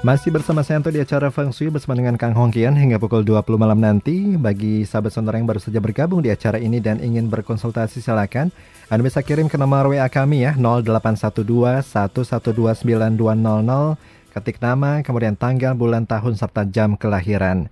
Masih 0.07 0.31
bersama 0.31 0.63
saya 0.63 0.79
Anto 0.79 0.87
di 0.87 1.03
acara 1.03 1.27
Feng 1.27 1.51
Shui 1.51 1.67
bersama 1.67 1.91
dengan 1.91 2.15
Kang 2.15 2.31
Hongkian 2.31 2.79
hingga 2.79 2.95
pukul 2.95 3.27
20 3.27 3.43
malam 3.59 3.75
nanti. 3.75 4.39
Bagi 4.39 4.87
sahabat 4.87 5.11
sonora 5.11 5.35
yang 5.35 5.43
baru 5.43 5.59
saja 5.59 5.83
bergabung 5.83 6.23
di 6.23 6.31
acara 6.31 6.55
ini 6.63 6.79
dan 6.79 7.03
ingin 7.03 7.27
berkonsultasi 7.27 7.99
silakan. 7.99 8.47
Anda 8.87 9.03
bisa 9.03 9.19
kirim 9.19 9.51
ke 9.51 9.59
nomor 9.59 9.91
WA 9.91 10.07
kami 10.07 10.47
ya 10.47 10.55
0812 10.55 11.43
112 11.83 12.87
9200 12.87 14.31
ketik 14.31 14.63
nama, 14.63 15.03
kemudian 15.03 15.35
tanggal, 15.35 15.75
bulan, 15.75 16.07
tahun, 16.07 16.39
serta 16.39 16.63
jam 16.71 16.95
kelahiran. 16.95 17.67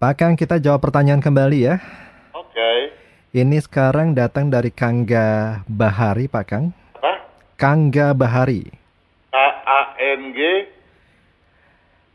Pak 0.00 0.16
Kang, 0.16 0.32
kita 0.32 0.56
jawab 0.56 0.80
pertanyaan 0.80 1.20
kembali 1.20 1.58
ya. 1.60 1.76
Oke. 2.32 2.96
Ini 3.36 3.60
sekarang 3.60 4.16
datang 4.16 4.48
dari 4.48 4.72
Kangga 4.72 5.60
Bahari, 5.68 6.24
Pak 6.24 6.44
Kang. 6.48 6.72
Apa? 6.96 7.20
Kangga 7.60 8.16
Bahari. 8.16 8.64
A 9.28 9.46
A 9.68 9.80
N 10.00 10.32
G 10.32 10.72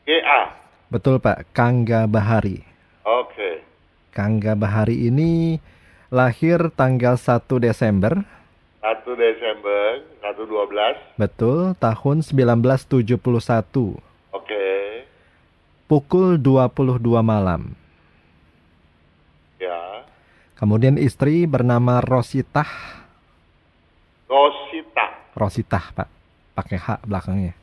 G 0.05 0.17
A. 0.21 0.57
Betul 0.89 1.21
Pak, 1.21 1.47
Kangga 1.55 2.09
Bahari. 2.09 2.65
Oke. 3.05 3.63
Kangga 4.11 4.59
Bahari 4.59 5.07
ini 5.07 5.61
lahir 6.11 6.67
tanggal 6.75 7.15
1 7.15 7.47
Desember, 7.63 8.19
1 8.83 9.07
Desember 9.15 10.03
112. 10.19 11.15
betul, 11.15 11.71
tahun 11.79 12.19
1971, 12.19 13.95
Oke. 14.35 14.65
pukul 15.87 16.35
22 16.35 17.23
malam. 17.23 17.71
Ya. 19.55 20.03
Kemudian 20.59 20.99
istri 20.99 21.47
bernama 21.47 22.03
Rositah, 22.03 22.67
Rosita. 24.27 25.07
Rositah 25.39 25.85
Pak, 25.95 26.09
pakai 26.59 26.75
H 26.75 26.87
belakangnya. 27.07 27.60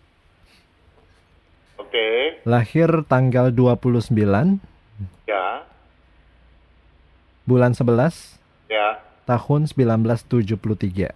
Oke. 1.99 2.47
Lahir 2.47 3.03
tanggal 3.11 3.51
29, 3.51 4.63
Ya. 5.27 5.67
bulan 7.43 7.75
11, 7.75 8.39
Ya. 8.71 9.03
tahun 9.27 9.67
1973, 9.67 11.11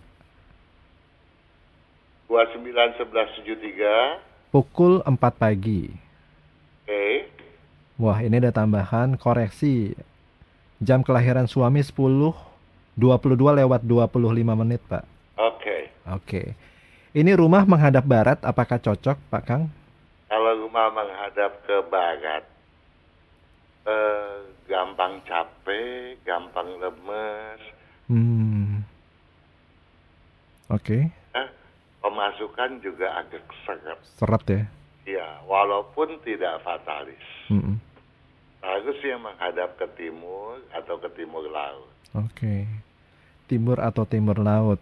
29 2.26 2.98
11 2.98 3.30
73. 3.38 4.18
pukul 4.50 5.06
4 5.06 5.38
pagi. 5.38 5.94
Oke. 6.82 7.30
Wah, 8.02 8.18
ini 8.18 8.42
ada 8.42 8.50
tambahan 8.50 9.14
koreksi. 9.14 9.94
Jam 10.82 11.06
kelahiran 11.06 11.46
suami 11.46 11.78
10 11.78 12.34
22 12.98 13.54
lewat 13.54 13.86
25 13.86 14.58
menit, 14.58 14.82
Pak. 14.90 15.06
Oke. 15.38 15.94
Oke. 16.10 16.42
Ini 17.14 17.38
rumah 17.38 17.62
menghadap 17.62 18.02
barat, 18.02 18.42
apakah 18.42 18.82
cocok, 18.82 19.16
Pak 19.30 19.44
Kang? 19.46 19.70
Rumah 20.72 20.88
menghadap 20.88 21.68
ke 21.68 21.84
barat, 21.92 22.48
eh, 23.84 24.40
gampang 24.64 25.20
capek, 25.28 26.16
gampang 26.24 26.80
lemes, 26.80 27.60
Hmm. 28.08 28.80
Oke, 30.72 31.12
eh, 31.12 31.48
pemasukan 32.00 32.80
juga 32.80 33.20
agak 33.20 33.44
seret. 33.68 34.00
seret 34.16 34.44
ya. 34.48 34.62
Ya, 35.04 35.28
walaupun 35.44 36.24
tidak 36.24 36.64
fatalis. 36.64 37.20
Mm-mm. 37.52 37.76
Harusnya 38.64 39.20
menghadap 39.20 39.76
ke 39.76 39.84
timur 40.00 40.56
atau 40.72 40.96
ke 40.96 41.12
timur 41.20 41.44
laut. 41.52 41.92
Oke. 42.16 42.64
Timur 43.44 43.76
atau 43.76 44.08
timur 44.08 44.40
laut. 44.40 44.80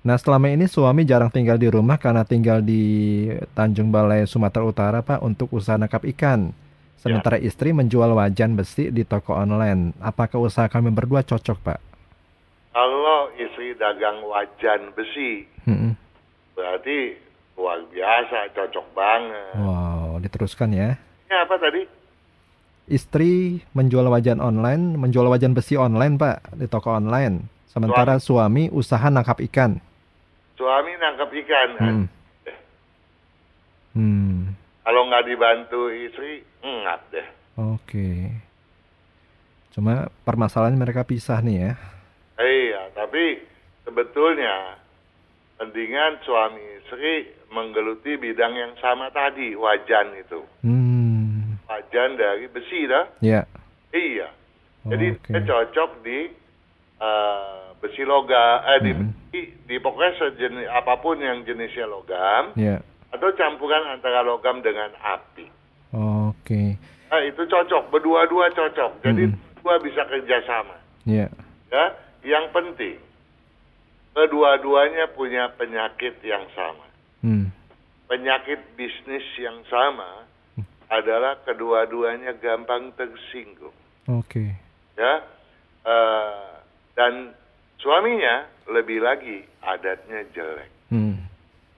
Nah, 0.00 0.16
selama 0.16 0.48
ini 0.48 0.64
suami 0.64 1.04
jarang 1.04 1.28
tinggal 1.28 1.60
di 1.60 1.68
rumah 1.68 2.00
karena 2.00 2.24
tinggal 2.24 2.64
di 2.64 3.28
Tanjung 3.52 3.92
Balai, 3.92 4.24
Sumatera 4.24 4.64
Utara, 4.64 4.98
Pak, 5.04 5.20
untuk 5.20 5.52
usaha 5.52 5.76
nangkap 5.76 6.08
ikan. 6.16 6.56
Sementara 6.96 7.36
istri 7.36 7.76
menjual 7.76 8.12
wajan 8.16 8.56
besi 8.56 8.88
di 8.88 9.04
toko 9.04 9.36
online. 9.36 9.92
Apakah 10.00 10.40
usaha 10.40 10.68
kami 10.72 10.88
berdua 10.88 11.20
cocok, 11.20 11.58
Pak? 11.60 11.80
Kalau 12.72 13.28
istri 13.36 13.76
dagang 13.76 14.24
wajan 14.24 14.92
besi, 14.96 15.44
Mm-mm. 15.68 15.92
berarti 16.56 17.20
luar 17.60 17.84
biasa, 17.92 18.56
cocok 18.56 18.86
banget. 18.96 19.52
Wow, 19.60 20.16
diteruskan 20.24 20.72
ya. 20.72 20.96
Ini 21.28 21.36
apa 21.44 21.60
tadi? 21.60 21.84
Istri 22.88 23.64
menjual 23.76 24.08
wajan 24.08 24.40
online, 24.40 24.96
menjual 24.96 25.28
wajan 25.28 25.52
besi 25.52 25.76
online, 25.76 26.16
Pak, 26.16 26.56
di 26.56 26.64
toko 26.72 26.96
online. 26.96 27.44
Sementara 27.68 28.16
suami 28.16 28.72
usaha 28.72 29.12
nangkap 29.12 29.44
ikan. 29.44 29.89
Suami 30.60 30.92
nangkap 31.00 31.32
ikan. 31.32 31.70
Hmm. 31.80 32.06
Hmm. 33.96 34.52
Kalau 34.84 35.08
nggak 35.08 35.24
dibantu 35.24 35.88
istri, 35.88 36.44
ngap 36.60 37.00
deh. 37.08 37.28
Oke. 37.56 38.28
Cuma 39.72 40.12
permasalahan 40.28 40.76
mereka 40.76 41.08
pisah 41.08 41.40
nih 41.40 41.56
ya. 41.64 41.72
Iya, 42.36 42.92
tapi 42.92 43.40
sebetulnya 43.88 44.76
mendingan 45.56 46.20
suami 46.28 46.60
istri 46.84 47.32
menggeluti 47.48 48.20
bidang 48.20 48.52
yang 48.52 48.76
sama 48.84 49.08
tadi, 49.16 49.56
wajan 49.56 50.12
itu. 50.20 50.44
Hmm. 50.60 51.56
Wajan 51.64 52.20
dari 52.20 52.52
besi 52.52 52.84
dah. 52.84 53.08
Ya. 53.24 53.48
Iya. 53.96 54.28
Jadi 54.84 55.06
Oke. 55.16 55.28
dia 55.32 55.40
cocok 55.40 55.90
di 56.04 56.28
eh, 57.00 57.69
besi 57.80 58.04
logam, 58.04 58.60
eh 58.62 58.78
di, 58.80 58.92
Mhm. 58.92 59.08
di, 59.32 59.40
di 59.64 59.76
pokoknya 59.80 60.12
sejenis 60.16 60.68
apa 60.68 61.00
pun 61.00 61.16
yang 61.16 61.42
jenisnya 61.42 61.88
logam 61.88 62.52
Ya. 62.54 62.84
atau 63.10 63.32
campuran 63.32 63.88
antara 63.88 64.20
logam 64.20 64.60
dengan 64.60 64.92
api. 65.00 65.48
Oke. 66.30 66.76
Nah, 67.10 67.20
itu 67.24 67.42
cocok, 67.42 67.90
berdua-dua 67.90 68.52
cocok. 68.52 69.02
Jadi 69.02 69.32
Mhm. 69.32 69.64
dua 69.64 69.80
bisa 69.80 70.04
kerjasama. 70.06 70.76
Ya. 71.08 71.26
Ya, 71.72 71.84
yang 72.22 72.52
penting 72.52 73.00
kedua-duanya 74.12 75.10
punya 75.14 75.48
penyakit 75.54 76.18
yang 76.20 76.44
sama. 76.52 76.86
Hmm. 77.22 77.48
Penyakit 78.06 78.58
bisnis 78.74 79.22
yang 79.38 79.62
sama 79.70 80.26
adalah 80.90 81.38
kedua-duanya 81.46 82.34
gampang 82.36 82.90
tersinggung. 82.94 83.74
Oke. 84.06 84.54
Ya, 84.94 85.24
Eh, 85.80 86.52
dan 86.92 87.32
suaminya 87.80 88.44
lebih 88.66 89.00
lagi 89.00 89.42
adatnya 89.60 90.24
jelek. 90.30 90.70
Hmm. 90.88 91.16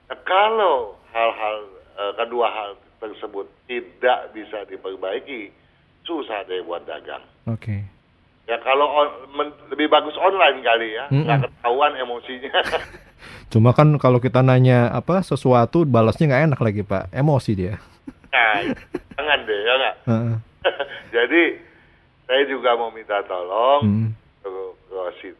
Nah, 0.05 0.17
kalau 0.21 0.77
hal-hal 1.09 1.57
eh, 1.93 2.13
kedua 2.15 2.47
hal 2.47 2.69
tersebut 2.99 3.45
tidak 3.65 4.31
bisa 4.31 4.63
diperbaiki, 4.65 5.51
susah 6.03 6.43
deh 6.43 6.61
buat 6.61 6.83
dagang. 6.83 7.23
Oke. 7.45 7.83
Ya 8.43 8.59
kalau 8.59 8.87
on- 8.89 9.15
men- 9.33 9.55
lebih 9.69 9.87
bagus 9.87 10.15
online 10.15 10.59
kali 10.59 10.93
ya, 10.93 11.07
Mm-mm. 11.07 11.23
nggak 11.23 11.47
ketahuan 11.47 11.95
emosinya. 11.95 12.51
Cuma 13.51 13.71
kan 13.71 13.95
kalau 13.95 14.19
kita 14.19 14.43
nanya 14.43 14.89
apa 14.89 15.21
sesuatu 15.21 15.87
balasnya 15.87 16.27
nggak 16.27 16.43
enak 16.51 16.59
lagi 16.59 16.81
pak, 16.83 17.07
emosi 17.09 17.51
dia. 17.53 17.75
nah, 18.29 18.59
jangan 19.13 19.39
deh 19.45 19.59
ya 19.61 19.73
nggak. 19.73 19.95
Heeh. 20.11 20.35
Jadi 21.15 21.43
saya 22.23 22.43
juga 22.45 22.75
mau 22.75 22.89
minta 22.89 23.19
tolong 23.23 23.81
Hmm. 23.83 24.09
ke, 24.41 24.49
ke 24.89 25.31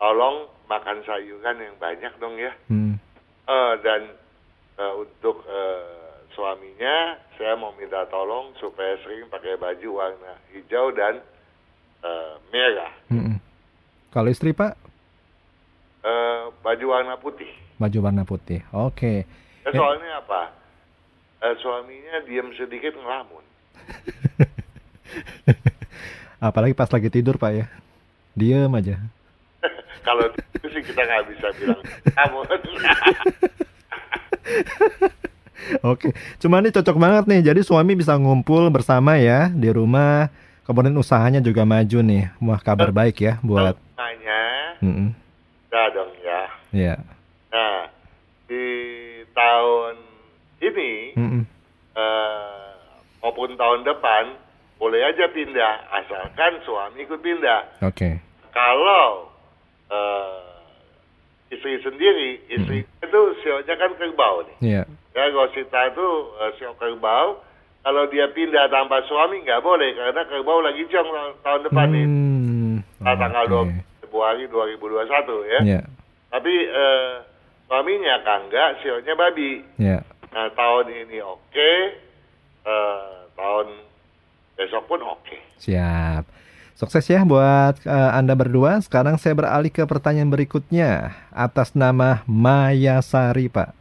tolong 0.00 0.36
makan 0.64 1.04
sayuran 1.04 1.60
yang 1.60 1.76
banyak 1.76 2.12
dong 2.16 2.34
ya. 2.34 2.52
Hmm. 2.66 2.96
Eh, 3.44 3.72
dan 3.80 4.02
eh, 4.74 4.92
untuk 4.96 5.44
eh, 5.44 5.84
suaminya 6.30 6.96
saya 7.34 7.52
mau 7.54 7.70
minta 7.72 8.06
tolong 8.06 8.56
supaya 8.56 8.96
sering 8.98 9.28
pakai 9.28 9.54
baju 9.54 9.88
warna 9.94 10.32
hijau 10.50 10.88
dan 10.90 11.20
eh, 12.00 12.32
merah. 12.48 12.92
Hmm. 13.06 13.36
Kalau 14.08 14.28
istri 14.28 14.50
pak 14.50 14.74
Eh, 16.00 16.42
baju 16.64 16.86
warna 16.88 17.14
putih. 17.14 17.52
baju 17.76 17.98
warna 18.00 18.24
putih. 18.24 18.64
Oke. 18.72 19.28
Ya, 19.60 19.68
Ya. 19.68 19.76
soalnya 19.76 20.10
apa? 20.16 20.48
Eh, 21.38 21.54
suaminya 21.56 22.24
diam 22.24 22.48
sedikit 22.56 22.96
ngelamun. 22.96 23.44
Apalagi 26.40 26.72
pas 26.72 26.88
lagi 26.88 27.12
tidur 27.12 27.36
pak 27.36 27.52
ya, 27.52 27.66
diem 28.32 28.72
aja. 28.72 28.96
Kalau 30.00 30.24
itu 30.56 30.66
sih 30.72 30.82
kita 30.82 31.00
nggak 31.04 31.24
bisa 31.28 31.46
bilang 31.60 31.80
ngelamun. 31.84 32.46
Oke, 35.86 36.10
cuma 36.42 36.58
ini 36.58 36.74
cocok 36.74 36.96
banget 36.98 37.24
nih. 37.30 37.40
Jadi 37.52 37.60
suami 37.62 37.94
bisa 37.94 38.18
ngumpul 38.18 38.72
bersama 38.74 39.20
ya 39.20 39.52
di 39.54 39.70
rumah. 39.70 40.32
Kemudian 40.66 40.94
usahanya 40.98 41.38
juga 41.42 41.62
maju 41.62 41.98
nih. 42.02 42.30
Wah 42.42 42.60
kabar 42.62 42.90
baik 42.90 43.22
ya 43.22 43.38
buat. 43.42 43.78
Namanya, 43.94 44.42
Mm-mm. 44.82 45.08
ya 45.70 45.82
dong 45.94 46.12
ya. 46.22 46.40
Ya. 46.70 46.94
Nah, 47.50 47.90
di 48.50 48.66
tahun 49.34 49.94
ini 50.62 51.14
eh, 51.94 52.70
maupun 53.22 53.54
tahun 53.54 53.86
depan 53.86 54.34
boleh 54.80 55.00
aja 55.06 55.28
pindah 55.30 55.74
asalkan 56.02 56.58
suami 56.66 57.04
ikut 57.04 57.20
pindah. 57.20 57.84
Oke. 57.84 58.18
Kalau 58.50 59.29
eh, 59.90 60.38
istri 61.50 61.82
sendiri, 61.82 62.38
istri 62.46 62.86
itu 62.86 63.20
sionya 63.42 63.74
kan 63.74 63.90
kerbau 63.98 64.46
nih. 64.46 64.56
Iya. 64.62 64.82
Ya 65.10 65.24
Gosita 65.34 65.90
itu 65.90 66.08
sio 66.56 66.72
kerbau. 66.78 67.42
Kalau 67.80 68.04
dia 68.12 68.28
pindah 68.30 68.68
tanpa 68.68 69.02
suami 69.08 69.40
nggak 69.42 69.64
boleh 69.64 69.96
karena 69.96 70.22
kerbau 70.28 70.60
lagi 70.60 70.84
jong 70.92 71.08
tahun- 71.42 71.64
depan 71.66 71.88
nih. 71.90 72.06
Hmm. 72.06 72.76
Nah, 73.00 73.16
tanggal 73.16 73.44
oke. 73.48 73.72
20 73.72 74.04
Februari 74.04 74.44
2021 74.46 75.48
ya. 75.48 75.60
Iya. 75.64 75.80
Tapi 76.30 76.54
eh, 76.70 77.12
suaminya 77.66 78.14
kan 78.22 78.46
enggak, 78.46 78.78
sionya 78.84 79.14
babi. 79.18 79.64
Iya. 79.80 80.04
Nah 80.30 80.46
tahun 80.54 80.86
ini 80.94 81.18
oke, 81.18 81.72
eh, 82.68 83.10
tahun 83.34 83.66
besok 84.54 84.86
pun 84.86 85.00
oke. 85.02 85.38
Siap. 85.58 86.22
Sukses 86.74 87.04
ya 87.06 87.22
buat 87.22 87.78
eh, 87.84 88.10
Anda 88.14 88.32
berdua. 88.32 88.80
Sekarang 88.80 89.20
saya 89.20 89.36
beralih 89.36 89.68
ke 89.68 89.84
pertanyaan 89.84 90.30
berikutnya. 90.30 91.12
Atas 91.30 91.76
nama 91.76 92.24
Maya 92.24 92.98
Sari, 93.00 93.48
Pak. 93.48 93.74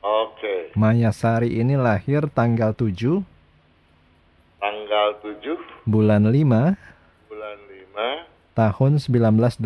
Oke, 0.00 0.70
Maya 0.76 1.10
Sari 1.10 1.58
ini 1.58 1.74
lahir 1.74 2.28
tanggal 2.30 2.76
7 2.76 3.24
tanggal 4.60 5.08
7 5.20 5.56
bulan 5.84 6.28
5 6.28 6.76
bulan 7.28 7.58
5 7.92 8.54
tahun 8.54 8.92
1984. 9.00 9.60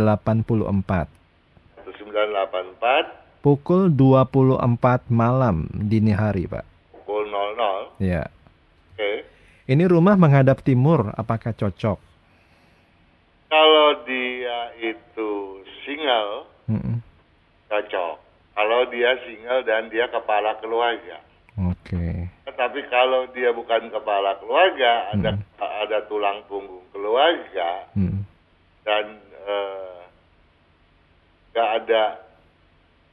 1984 1.85 3.19
Pukul 3.39 3.87
24 3.95 5.07
malam 5.09 5.71
dini 5.71 6.11
hari, 6.11 6.51
Pak. 6.51 6.67
pukul 6.91 7.31
00. 7.31 8.03
Ya. 8.03 8.27
Oke, 8.95 9.23
Ini 9.69 9.85
rumah 9.85 10.17
menghadap 10.17 10.65
timur, 10.65 11.13
apakah 11.15 11.53
cocok? 11.53 12.01
kalau 13.49 14.05
dia 14.05 14.77
itu 14.77 15.31
single 15.81 16.45
Mm-mm. 16.69 17.01
cocok. 17.73 18.21
Kalau 18.53 18.81
dia 18.93 19.17
single 19.25 19.65
dan 19.65 19.89
dia 19.89 20.05
kepala 20.09 20.53
keluarga. 20.61 21.17
Oke. 21.57 22.29
Tapi 22.45 22.81
kalau 22.93 23.25
dia 23.33 23.49
bukan 23.57 23.89
kepala 23.89 24.37
keluarga, 24.37 25.17
ada 25.17 25.41
ada 25.57 25.99
tulang 26.13 26.45
punggung 26.45 26.85
keluarga, 26.93 27.89
Mm. 27.97 28.21
dan 28.85 29.05
eh, 29.49 30.01
nggak 31.53 31.71
ada 31.83 32.03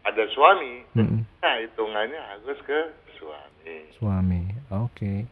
ada 0.04 0.24
suami, 0.36 0.84
Mm-mm. 1.00 1.24
nah 1.39 1.56
hitungannya 1.63 2.20
harus 2.20 2.60
ke 2.68 2.80
suami. 3.15 3.78
Suami. 3.96 4.44
Oke. 4.84 5.24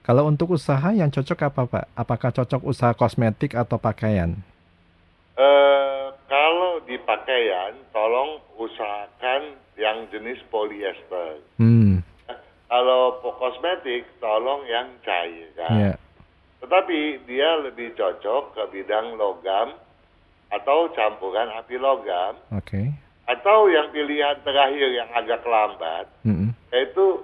Kalau 0.00 0.26
untuk 0.26 0.56
usaha 0.56 0.90
yang 0.90 1.12
cocok 1.12 1.38
apa, 1.52 1.62
Pak? 1.68 1.84
Apakah 1.92 2.30
cocok 2.32 2.62
usaha 2.64 2.92
kosmetik 2.96 3.52
atau 3.52 3.76
pakaian? 3.76 4.32
Eh, 5.36 6.04
kalau 6.28 6.80
di 6.88 6.96
pakaian, 7.04 7.76
tolong 7.92 8.40
usahakan 8.56 9.56
yang 9.76 10.08
jenis 10.08 10.40
polyester. 10.48 11.40
Hmm. 11.60 12.00
Kalau 12.70 13.18
kosmetik, 13.20 14.08
tolong 14.22 14.64
yang 14.64 14.88
cair. 15.04 15.48
Kan? 15.58 15.76
Ya. 15.76 15.92
Tetapi 16.60 17.24
dia 17.28 17.60
lebih 17.60 17.96
cocok 17.96 18.56
ke 18.56 18.62
bidang 18.72 19.16
logam 19.16 19.76
atau 20.50 20.90
campuran 20.92 21.48
api 21.54 21.78
logam 21.78 22.34
Oke. 22.50 22.90
atau 23.30 23.70
yang 23.70 23.88
pilihan 23.94 24.34
terakhir 24.42 24.88
yang 24.90 25.10
agak 25.14 25.46
lambat 25.46 26.10
Mm-mm. 26.26 26.50
yaitu 26.74 27.22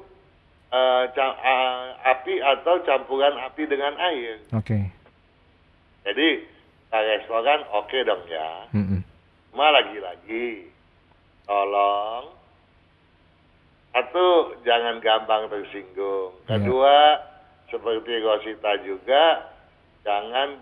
eh, 0.69 1.05
ca- 1.11 1.39
eh, 1.39 1.83
api 2.07 2.35
atau 2.39 2.83
campuran 2.83 3.35
api 3.43 3.63
dengan 3.65 3.95
air. 3.97 4.41
Oke. 4.53 4.79
Jadi 6.03 6.29
ke 6.87 6.99
restoran 7.03 7.61
oke 7.73 7.99
dong 8.03 8.23
ya. 8.27 8.51
Mm-mm. 8.73 9.01
Cuma 9.51 9.71
lagi-lagi 9.71 10.71
tolong 11.45 12.31
satu 13.91 14.27
jangan 14.63 15.01
gampang 15.01 15.49
tersinggung. 15.49 16.37
Iya. 16.45 16.49
Kedua 16.53 16.97
seperti 17.67 18.13
Rosita 18.23 18.73
juga 18.85 19.25
jangan 20.05 20.61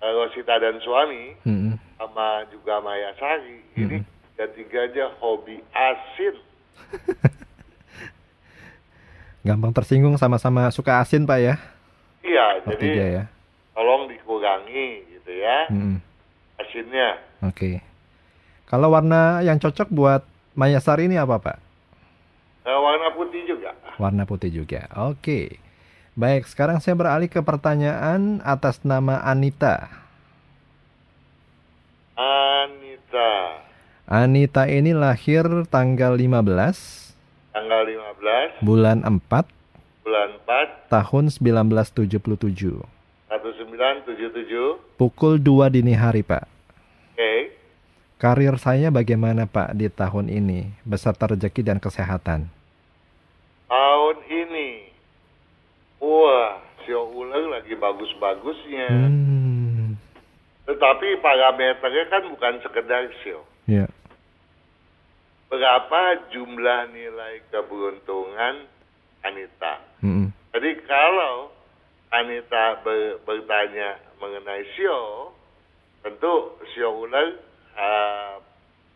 eh, 0.00 0.12
Rosita 0.14 0.56
dan 0.56 0.80
suami 0.80 1.36
Mm-mm. 1.44 1.76
sama 1.98 2.48
juga 2.48 2.80
Maya 2.80 3.12
Sari 3.16 3.60
ini 3.76 4.00
tiga 4.36 4.84
aja 4.84 5.08
hobi 5.20 5.60
asin. 5.72 6.36
Gampang 9.46 9.70
tersinggung 9.70 10.18
sama-sama 10.18 10.66
suka 10.74 10.98
asin, 10.98 11.22
Pak 11.22 11.38
ya? 11.38 11.54
Iya, 12.26 12.66
Oh, 12.66 12.74
jadi 12.74 13.22
ya. 13.22 13.24
tolong 13.70 14.10
dikurangi 14.10 15.06
gitu 15.06 15.30
ya 15.30 15.70
Mm-mm. 15.70 16.02
asinnya. 16.58 17.22
Oke. 17.46 17.78
Kalau 18.66 18.90
warna 18.90 19.38
yang 19.46 19.62
cocok 19.62 19.86
buat 19.86 20.26
Maya 20.58 20.82
Sari 20.82 21.06
ini 21.06 21.14
apa, 21.14 21.38
Pak? 21.38 21.56
Eh, 22.66 22.74
warna 22.74 23.14
putih 23.14 23.46
juga. 23.46 23.70
Warna 24.02 24.26
putih 24.26 24.50
juga. 24.50 24.90
Oke. 25.06 25.62
Baik, 26.18 26.50
sekarang 26.50 26.82
saya 26.82 26.98
beralih 26.98 27.30
ke 27.30 27.38
pertanyaan 27.38 28.42
atas 28.42 28.82
nama 28.82 29.22
Anita. 29.22 29.86
Anita 32.16 33.30
Anita 34.08 34.62
ini 34.64 34.90
lahir 34.90 35.44
tanggal 35.68 36.16
15 36.16 37.12
tanggal 37.52 37.82
15 37.84 38.15
bulan 38.64 39.04
4 39.04 39.20
bulan 39.20 39.56
bulan 40.06 40.38
4 40.46 40.86
tahun 40.86 41.24
1977. 41.34 42.78
1977. 43.26 44.78
Pukul 44.94 45.42
2 45.42 45.74
dini 45.74 45.92
hari, 45.98 46.22
Pak. 46.22 46.46
Oke. 47.12 47.58
Karir 48.16 48.54
saya 48.56 48.88
bagaimana, 48.88 49.44
Pak, 49.50 49.76
di 49.76 49.90
tahun 49.90 50.30
ini 50.30 50.72
beserta 50.86 51.28
rezeki 51.28 51.60
dan 51.66 51.78
kesehatan? 51.82 52.48
Tahun 53.66 54.16
ini. 54.30 54.88
Wah, 56.00 56.62
sio 56.86 57.10
ulang 57.12 57.50
lagi 57.50 57.74
bagus-bagusnya. 57.74 58.88
Hmm. 58.88 59.98
Tetapi 60.70 61.18
parameternya 61.18 62.04
kan 62.08 62.22
bukan 62.30 62.54
sekedar 62.62 63.10
sio. 63.26 63.42
Ya. 63.66 63.90
Berapa 65.46 66.00
jumlah 66.34 66.90
nilai 66.90 67.38
keberuntungan 67.48 68.66
Anita? 69.22 69.78
Mm-mm. 70.02 70.34
Jadi 70.50 70.70
kalau 70.84 71.54
Anita 72.10 72.82
ber- 72.82 73.22
bertanya 73.22 73.94
mengenai 74.18 74.66
sio, 74.74 75.30
tentu 76.02 76.56
sio 76.74 76.98
ular 76.98 77.38
uh, 77.78 78.42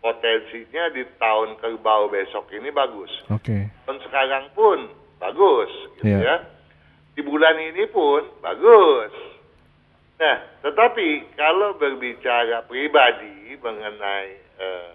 potensinya 0.00 0.90
di 0.90 1.06
tahun 1.18 1.54
kerbau 1.60 2.08
besok 2.08 2.50
ini 2.50 2.74
bagus. 2.74 3.10
Oke. 3.30 3.70
Dan 3.86 3.96
sekarang 4.02 4.50
pun 4.50 4.90
bagus, 5.20 5.70
gitu 6.00 6.08
Iya. 6.08 6.18
ya. 6.18 6.36
Di 7.14 7.22
bulan 7.22 7.58
ini 7.60 7.84
pun 7.92 8.24
bagus. 8.40 9.12
Nah, 10.16 10.36
tetapi 10.60 11.30
kalau 11.36 11.76
berbicara 11.76 12.64
pribadi 12.64 13.56
mengenai 13.56 14.28
eh, 14.56 14.90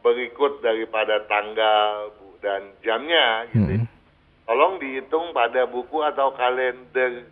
berikut 0.00 0.60
daripada 0.60 1.20
tanggal 1.26 2.14
bu- 2.14 2.38
dan 2.40 2.62
jamnya, 2.80 3.44
gitu, 3.50 3.76
Mm-mm. 3.76 3.86
tolong 4.44 4.78
dihitung 4.78 5.30
pada 5.30 5.66
buku 5.66 6.00
atau 6.00 6.32
kalender 6.32 7.28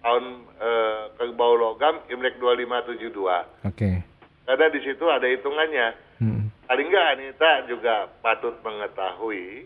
tahun 0.00 0.24
eh, 0.54 1.02
kerbau 1.16 1.54
logam 1.54 1.96
Imlek 2.06 2.36
2572. 2.36 3.16
Oke. 3.64 4.04
Karena 4.44 4.66
di 4.68 4.80
situ 4.82 5.04
ada 5.08 5.24
hitungannya. 5.24 5.88
Mm-mm. 6.20 6.44
Paling 6.64 6.86
nggak 6.86 7.08
Anita 7.16 7.50
juga 7.64 7.94
patut 8.20 8.60
mengetahui 8.60 9.64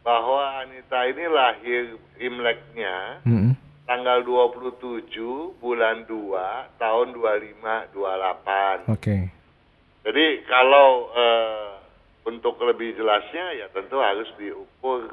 bahwa 0.00 0.62
Anita 0.62 1.06
ini 1.06 1.24
lahir 1.26 1.84
Imleknya 2.16 3.18
Mm-mm. 3.26 3.58
tanggal 3.84 4.22
27 4.22 5.10
bulan 5.58 6.06
2 6.06 6.78
tahun 6.78 7.06
2528. 7.90 8.94
Oke. 8.94 9.16
Jadi 10.04 10.24
kalau 10.44 11.08
eh, 11.10 11.70
untuk 12.24 12.60
lebih 12.60 12.92
jelasnya 12.92 13.56
ya 13.56 13.66
tentu 13.68 13.96
harus 13.98 14.28
diukur 14.36 15.08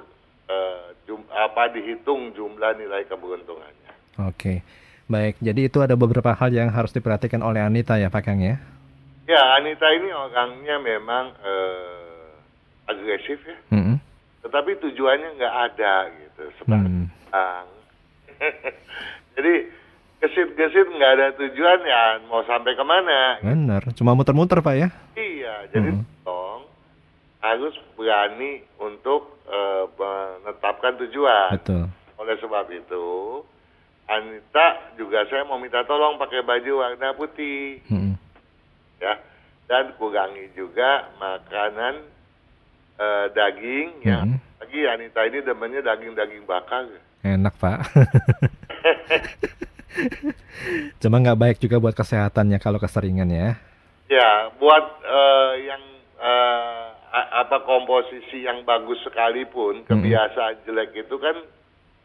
eh, 0.45 0.85
jum- 1.03 1.27
apa 1.29 1.71
dihitung 1.71 2.31
jumlah 2.31 2.75
nilai 2.75 3.07
keberuntungannya. 3.07 3.91
Oke. 4.27 4.63
Baik, 5.07 5.35
jadi 5.39 5.67
itu 5.67 5.79
ada 5.79 5.95
beberapa 5.95 6.31
hal 6.31 6.51
yang 6.51 6.71
harus 6.71 6.91
diperhatikan 6.91 7.39
oleh 7.39 7.59
Anita 7.59 7.99
ya, 7.99 8.07
Pak 8.07 8.23
Kang 8.23 8.39
ya? 8.39 8.55
Ya 9.27 9.41
Anita 9.55 9.87
ini 9.91 10.07
orangnya 10.07 10.79
memang 10.79 11.35
eh, 11.35 12.31
agresif 12.87 13.39
ya, 13.43 13.57
Mm-mm. 13.71 13.99
tetapi 14.41 14.79
tujuannya 14.79 15.35
nggak 15.35 15.55
ada 15.67 15.93
gitu. 16.11 16.43
Seperti 16.55 16.87
Hmm. 16.87 17.07
Bang. 17.27 17.67
Jadi 19.35 19.53
gesit-gesit 20.21 20.87
nggak 20.87 21.11
ada 21.17 21.27
tujuan 21.35 21.79
ya 21.81 22.03
mau 22.29 22.45
sampai 22.45 22.71
ke 22.71 22.83
mana? 22.85 23.41
Benar, 23.41 23.89
cuma 23.91 24.13
muter-muter, 24.13 24.61
Pak 24.61 24.75
ya? 24.75 24.89
Iya, 25.13 25.55
jadi 25.73 25.89
Mhm. 25.91 26.05
tolong 26.21 26.63
harus 27.41 27.73
berani 27.93 28.61
untuk 28.77 29.41
eh, 29.43 29.83
menetapkan 29.91 30.95
tujuan. 30.95 31.59
Betul. 31.59 31.83
Oleh 32.15 32.39
sebab 32.39 32.71
itu, 32.71 33.05
Anita 34.07 34.95
juga 34.95 35.27
saya 35.27 35.43
mau 35.43 35.59
minta 35.59 35.83
tolong 35.83 36.15
pakai 36.15 36.39
baju 36.39 36.71
warna 36.79 37.11
putih, 37.11 37.83
Mm-mm. 37.85 38.15
ya, 38.97 39.19
dan 39.65 39.91
kurangi 39.97 40.53
juga 40.53 41.11
makanan 41.17 41.99
eh, 42.95 43.25
daging, 43.33 44.05
ya. 44.05 44.23
Mhm. 44.23 44.37
Lagi 44.61 44.79
Anita 44.85 45.21
ini 45.25 45.41
demennya 45.41 45.81
daging-daging 45.81 46.45
bakar. 46.45 46.85
Enak, 47.21 47.53
Pak. 47.57 47.77
Cuma 51.01 51.19
nggak 51.19 51.39
baik 51.39 51.57
juga 51.59 51.81
buat 51.81 51.95
kesehatannya 51.95 52.57
kalau 52.57 52.77
keseringan 52.77 53.29
ya. 53.29 53.57
Ya, 54.11 54.51
buat 54.59 54.85
eh, 55.01 55.51
yang 55.65 55.83
a- 57.11 57.43
apa 57.43 57.63
komposisi 57.63 58.47
yang 58.47 58.63
bagus 58.63 58.99
sekalipun, 59.03 59.83
kebiasaan 59.87 60.63
jelek 60.63 60.95
itu 60.95 61.15
kan 61.19 61.35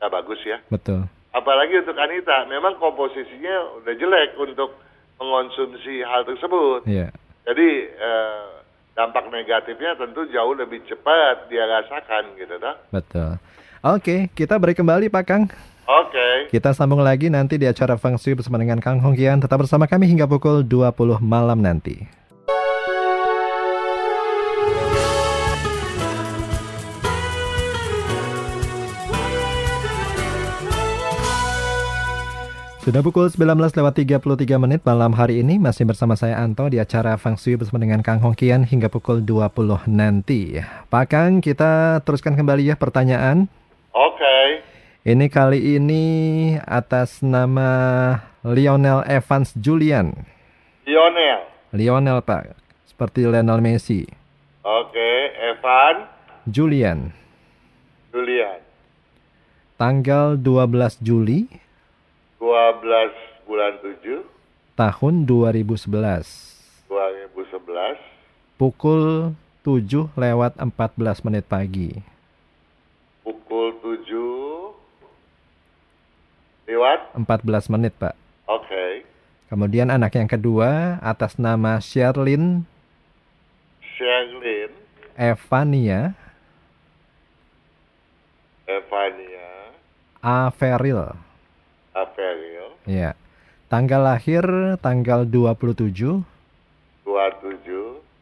nggak 0.01 0.13
bagus 0.13 0.41
ya. 0.43 0.59
Betul. 0.67 1.07
Apalagi 1.31 1.85
untuk 1.85 1.99
Anita, 2.01 2.49
memang 2.49 2.81
komposisinya 2.81 3.83
udah 3.83 3.95
jelek 3.95 4.35
untuk 4.41 4.73
mengonsumsi 5.21 6.01
hal 6.05 6.25
tersebut. 6.25 6.85
Iya. 6.89 7.13
Jadi 7.47 7.69
eh, 7.93 8.47
dampak 8.97 9.29
negatifnya 9.29 9.95
tentu 10.01 10.25
jauh 10.33 10.57
lebih 10.57 10.83
cepat 10.89 11.47
dia 11.53 11.69
rasakan 11.69 12.35
gitu, 12.41 12.57
toh. 12.57 12.77
Betul. 12.91 13.31
Oke, 13.87 14.33
kita 14.35 14.59
break 14.59 14.81
kembali 14.81 15.13
Pak 15.13 15.25
Kang. 15.29 15.45
Oke. 15.87 16.51
Kita 16.51 16.75
sambung 16.75 16.99
lagi 16.99 17.31
nanti 17.31 17.63
di 17.63 17.67
acara 17.71 17.95
Feng 17.95 18.19
Shui 18.19 18.35
bersama 18.35 18.59
dengan 18.59 18.83
Kang 18.83 18.99
Hongkian. 18.99 19.39
Tetap 19.39 19.63
bersama 19.63 19.87
kami 19.87 20.11
hingga 20.11 20.27
pukul 20.27 20.67
20 20.67 21.23
malam 21.23 21.63
nanti. 21.63 22.27
Sudah 32.83 33.03
pukul 33.03 33.27
19 33.27 33.59
lewat 33.59 33.95
33 33.99 34.63
menit 34.63 34.83
malam 34.87 35.11
hari 35.11 35.43
ini 35.43 35.59
masih 35.59 35.87
bersama 35.91 36.15
saya 36.15 36.39
Anto 36.39 36.71
di 36.71 36.79
acara 36.79 37.19
Feng 37.19 37.35
Shui 37.35 37.59
bersama 37.59 37.83
dengan 37.83 38.03
Kang 38.03 38.23
Hongkian 38.23 38.63
hingga 38.63 38.87
pukul 38.91 39.23
20 39.23 39.87
nanti. 39.91 40.59
Pak 40.91 41.07
Kang, 41.11 41.43
kita 41.43 42.03
teruskan 42.07 42.39
kembali 42.39 42.71
ya 42.71 42.79
pertanyaan. 42.79 43.51
Oke. 43.91 44.66
Ini 45.07 45.31
kali 45.31 45.79
ini 45.79 46.03
atas 46.67 47.23
nama 47.23 47.71
Lionel 48.43 49.07
Evans 49.07 49.55
Julian. 49.55 50.11
Lionel. 50.83 51.47
Lionel 51.71 52.19
Pak, 52.27 52.59
seperti 52.91 53.23
Lionel 53.23 53.63
Messi. 53.63 54.03
Oke, 54.67 55.31
Evan, 55.39 56.11
Julian, 56.51 57.15
Julian. 58.11 58.59
tanggal 59.79 60.35
12 60.43 60.99
Juli 60.99 61.55
12 62.43 63.47
bulan 63.47 63.79
7 63.79 64.27
tahun 64.75 65.23
2011. 65.23 65.87
2011 66.91 68.59
Pukul 68.59 69.39
7 69.63 70.11
lewat 70.19 70.59
14 70.59 71.23
menit 71.23 71.47
pagi. 71.47 71.95
pukul 73.23 73.71
7 73.79 74.67
lewat 76.67 77.15
14 77.15 77.73
menit 77.73 77.95
Pak. 77.97 78.15
oke. 78.51 78.87
Kemudian 79.47 79.95
anak 79.95 80.19
yang 80.19 80.27
kedua 80.27 80.99
atas 80.99 81.39
nama 81.39 81.79
Sherlyn. 81.79 82.67
Sherlyn. 83.79 84.75
Evania. 85.15 86.19
Evania. 88.67 89.71
Averil. 90.19 91.15
Averil. 91.95 92.75
Ya. 92.91 93.15
Tanggal 93.71 94.03
lahir 94.03 94.43
tanggal 94.83 95.23
27 95.23 95.87
27 95.95 96.27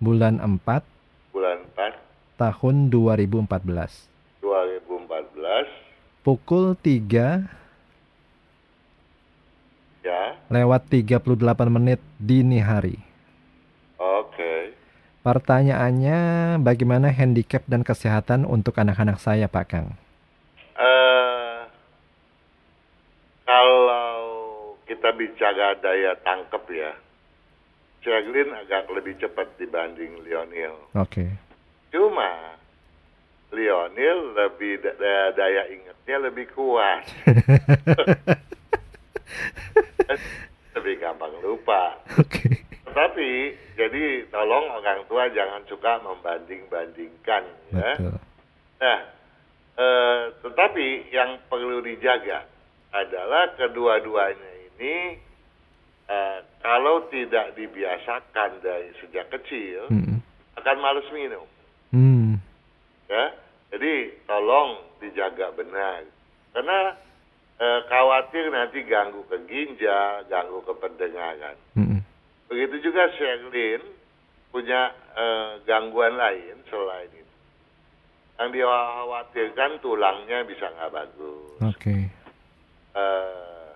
bulan 0.05 0.41
4 0.41 0.85
bulan 1.33 1.59
4 1.73 1.97
tahun 2.37 2.93
2014. 2.93 4.13
2014 4.45 6.21
Pukul 6.21 6.77
3 6.77 6.85
ya 6.85 7.64
lewat 10.55 10.87
38 10.87 11.19
menit 11.69 12.01
dini 12.17 12.63
hari. 12.63 12.97
oke 13.99 14.73
Pertanyaannya 15.21 16.19
bagaimana 16.61 17.09
handicap 17.09 17.65
dan 17.65 17.81
kesehatan 17.81 18.45
untuk 18.45 18.77
anak-anak 18.77 19.19
saya 19.19 19.49
Pak 19.49 19.67
Kang? 19.67 19.89
eh 20.75 21.59
kalau 23.43 24.23
kita 24.85 25.13
bicara 25.13 25.77
daya 25.77 26.17
tangkap 26.21 26.65
ya 26.69 26.93
Sherlyn 28.01 28.53
agak 28.53 28.85
lebih 28.91 29.17
cepat 29.17 29.49
dibanding 29.57 30.21
Lionel 30.21 30.77
Oke. 30.93 31.25
Cuma 31.89 32.59
Lionel 33.49 34.35
lebih 34.35 34.79
da- 34.79 34.99
daya, 34.99 35.25
daya 35.33 35.63
ingatnya 35.71 36.17
lebih 36.21 36.47
kuat. 36.53 37.03
lebih 40.85 41.01
gampang 41.01 41.33
lupa. 41.41 41.97
Oke. 42.21 42.61
Tetapi 42.85 43.31
jadi 43.81 44.29
tolong 44.29 44.69
orang 44.69 45.09
tua 45.09 45.33
jangan 45.33 45.65
suka 45.65 46.05
membanding-bandingkan 46.05 47.45
ya. 47.73 47.93
Betul. 47.97 48.21
Nah, 48.85 49.01
eh, 49.81 50.21
tetapi 50.45 51.09
yang 51.09 51.41
perlu 51.49 51.81
dijaga 51.81 52.45
adalah 52.93 53.57
kedua-duanya 53.57 54.77
ini 54.77 55.17
eh, 56.05 56.39
kalau 56.61 57.09
tidak 57.09 57.57
dibiasakan 57.57 58.61
dari 58.61 58.93
sejak 59.01 59.33
kecil 59.33 59.89
Mm-mm. 59.89 60.21
akan 60.61 60.77
males 60.85 61.09
minum. 61.17 61.49
Hmm. 61.97 62.37
Ya, 63.09 63.33
jadi 63.73 64.13
tolong 64.29 64.85
dijaga 65.01 65.49
benar 65.57 66.05
karena 66.53 66.79
eh, 67.55 67.81
khawatir 67.87 68.51
nanti 68.51 68.83
ganggu 68.83 69.23
ke 69.27 69.37
ginjal, 69.47 70.27
ganggu 70.27 70.59
ke 70.63 70.73
pendengaran. 70.79 71.57
Mm-mm. 71.79 72.01
Begitu 72.51 72.91
juga 72.91 73.11
Sherlyn 73.15 73.83
punya 74.51 74.91
eh, 75.15 75.51
gangguan 75.65 76.15
lain 76.15 76.59
selain 76.67 77.11
itu. 77.11 77.35
Yang 78.35 78.49
dia 78.51 78.67
khawatirkan 78.67 79.79
tulangnya 79.79 80.43
bisa 80.43 80.67
nggak 80.67 80.93
bagus. 80.93 81.59
Oke. 81.63 81.97
Eh, 82.95 83.69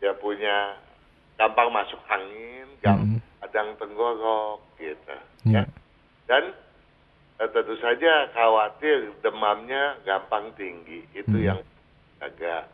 dia 0.00 0.12
punya 0.16 0.76
gampang 1.36 1.68
masuk 1.72 2.00
angin, 2.08 2.68
gampang 2.80 3.20
kadang 3.40 3.68
tenggorok 3.80 4.60
gitu. 4.76 5.16
Ya. 5.48 5.64
Dan 6.28 6.52
eh, 7.40 7.48
tentu 7.52 7.76
saja 7.80 8.28
khawatir 8.32 9.12
demamnya 9.20 9.96
gampang 10.04 10.52
tinggi. 10.56 11.04
Itu 11.12 11.36
Hmm. 11.36 11.44
yang 11.44 11.60
agak. 12.20 12.68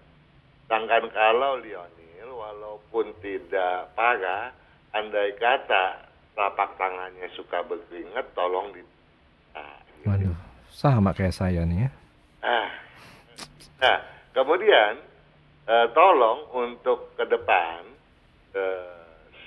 Sedangkan 0.66 1.06
kalau 1.14 1.62
Lionel 1.62 2.30
walaupun 2.30 3.14
tidak 3.22 3.94
parah, 3.94 4.50
andai 4.90 5.32
kata 5.38 6.02
telapak 6.35 6.76
tangannya 6.76 7.30
suka 7.32 7.62
berkeringat, 7.64 8.26
tolong 8.37 8.74
di 8.74 8.82
nah, 9.54 9.78
gitu. 9.88 10.11
Waduh, 10.11 10.37
sama 10.68 11.16
kayak 11.16 11.32
saya 11.32 11.64
nih 11.64 11.87
ya. 11.87 11.90
Ah. 12.44 12.68
Nah, 13.80 13.98
kemudian 14.35 15.00
eh, 15.64 15.87
tolong 15.94 16.44
untuk 16.52 17.14
ke 17.16 17.24
depan 17.24 17.87
eh, 18.52 19.00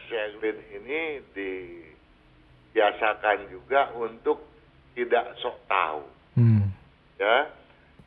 Sherlyn 0.07 0.57
ini 0.73 1.21
dibiasakan 2.73 3.53
juga 3.53 3.93
untuk 3.93 4.41
tidak 4.97 5.37
sok 5.37 5.57
tahu, 5.69 6.01
Hmm. 6.33 6.73
ya. 7.21 7.45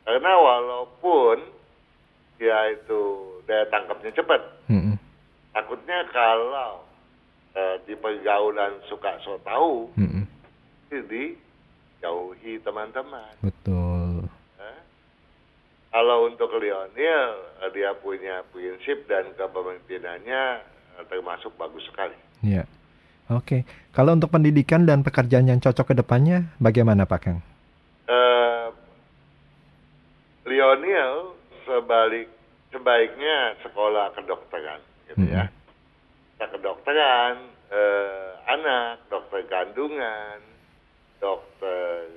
Karena 0.03 0.35
walaupun 0.35 1.52
dia 2.37 2.73
itu 2.73 3.01
daya 3.45 3.67
tangkapnya 3.69 4.11
cepat, 4.15 4.41
Mm-mm. 4.71 4.95
takutnya 5.51 6.07
kalau 6.11 6.83
eh, 7.53 7.77
di 7.85 7.93
pergaulan 7.99 8.79
suka 8.87 9.19
sok 9.21 9.43
tahu, 9.43 9.91
Mm-mm. 9.99 10.23
jadi 10.89 11.35
jauhi 12.03 12.59
teman-teman. 12.63 13.31
Betul. 13.39 14.27
Eh? 14.59 14.79
Kalau 15.93 16.27
untuk 16.27 16.51
Lionel, 16.59 17.31
dia 17.71 17.91
punya 17.95 18.43
prinsip 18.51 19.07
dan 19.07 19.31
kepemimpinannya 19.39 20.43
eh, 20.99 21.05
termasuk 21.07 21.55
bagus 21.55 21.83
sekali. 21.87 22.17
Ya. 22.43 22.67
Oke. 23.31 23.63
Kalau 23.95 24.19
untuk 24.19 24.35
pendidikan 24.35 24.83
dan 24.83 24.99
pekerjaan 24.99 25.47
yang 25.47 25.63
cocok 25.63 25.93
ke 25.93 25.95
depannya, 25.95 26.51
bagaimana 26.59 27.07
Pak 27.07 27.19
Kang? 27.23 27.39
Eh, 28.03 28.67
Lionel 30.43 31.32
sebalik 31.65 32.27
sebaiknya 32.71 33.59
sekolah 33.63 34.13
kedokteran, 34.17 34.81
gitu 35.09 35.25
ya. 35.27 35.49
Nah, 36.41 36.47
kedokteran, 36.49 37.35
eh, 37.71 38.31
anak, 38.49 39.07
dokter 39.07 39.41
kandungan, 39.47 40.39
dokter 41.23 42.09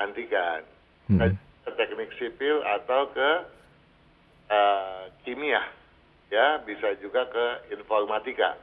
antikan, 0.00 0.64
Mm-mm. 1.06 1.36
ke 1.66 1.70
teknik 1.76 2.10
sipil 2.16 2.64
atau 2.64 3.10
ke 3.14 3.30
eh, 4.50 5.02
kimia, 5.22 5.62
ya 6.32 6.58
bisa 6.66 6.94
juga 6.98 7.28
ke 7.30 7.74
informatika. 7.74 8.58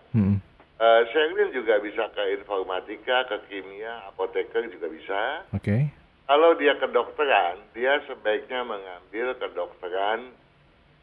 Uh, 0.77 1.01
Sherlyn 1.09 1.49
juga 1.57 1.81
bisa 1.81 2.05
ke 2.13 2.37
informatika, 2.37 3.25
ke 3.25 3.49
kimia, 3.49 3.97
apoteker 4.13 4.61
juga 4.69 4.85
bisa. 4.93 5.41
Oke. 5.49 5.89
Kalau 6.27 6.59
dia 6.59 6.75
kedokteran, 6.75 7.55
dia 7.71 8.03
sebaiknya 8.03 8.67
mengambil 8.67 9.31
kedokteran 9.39 10.35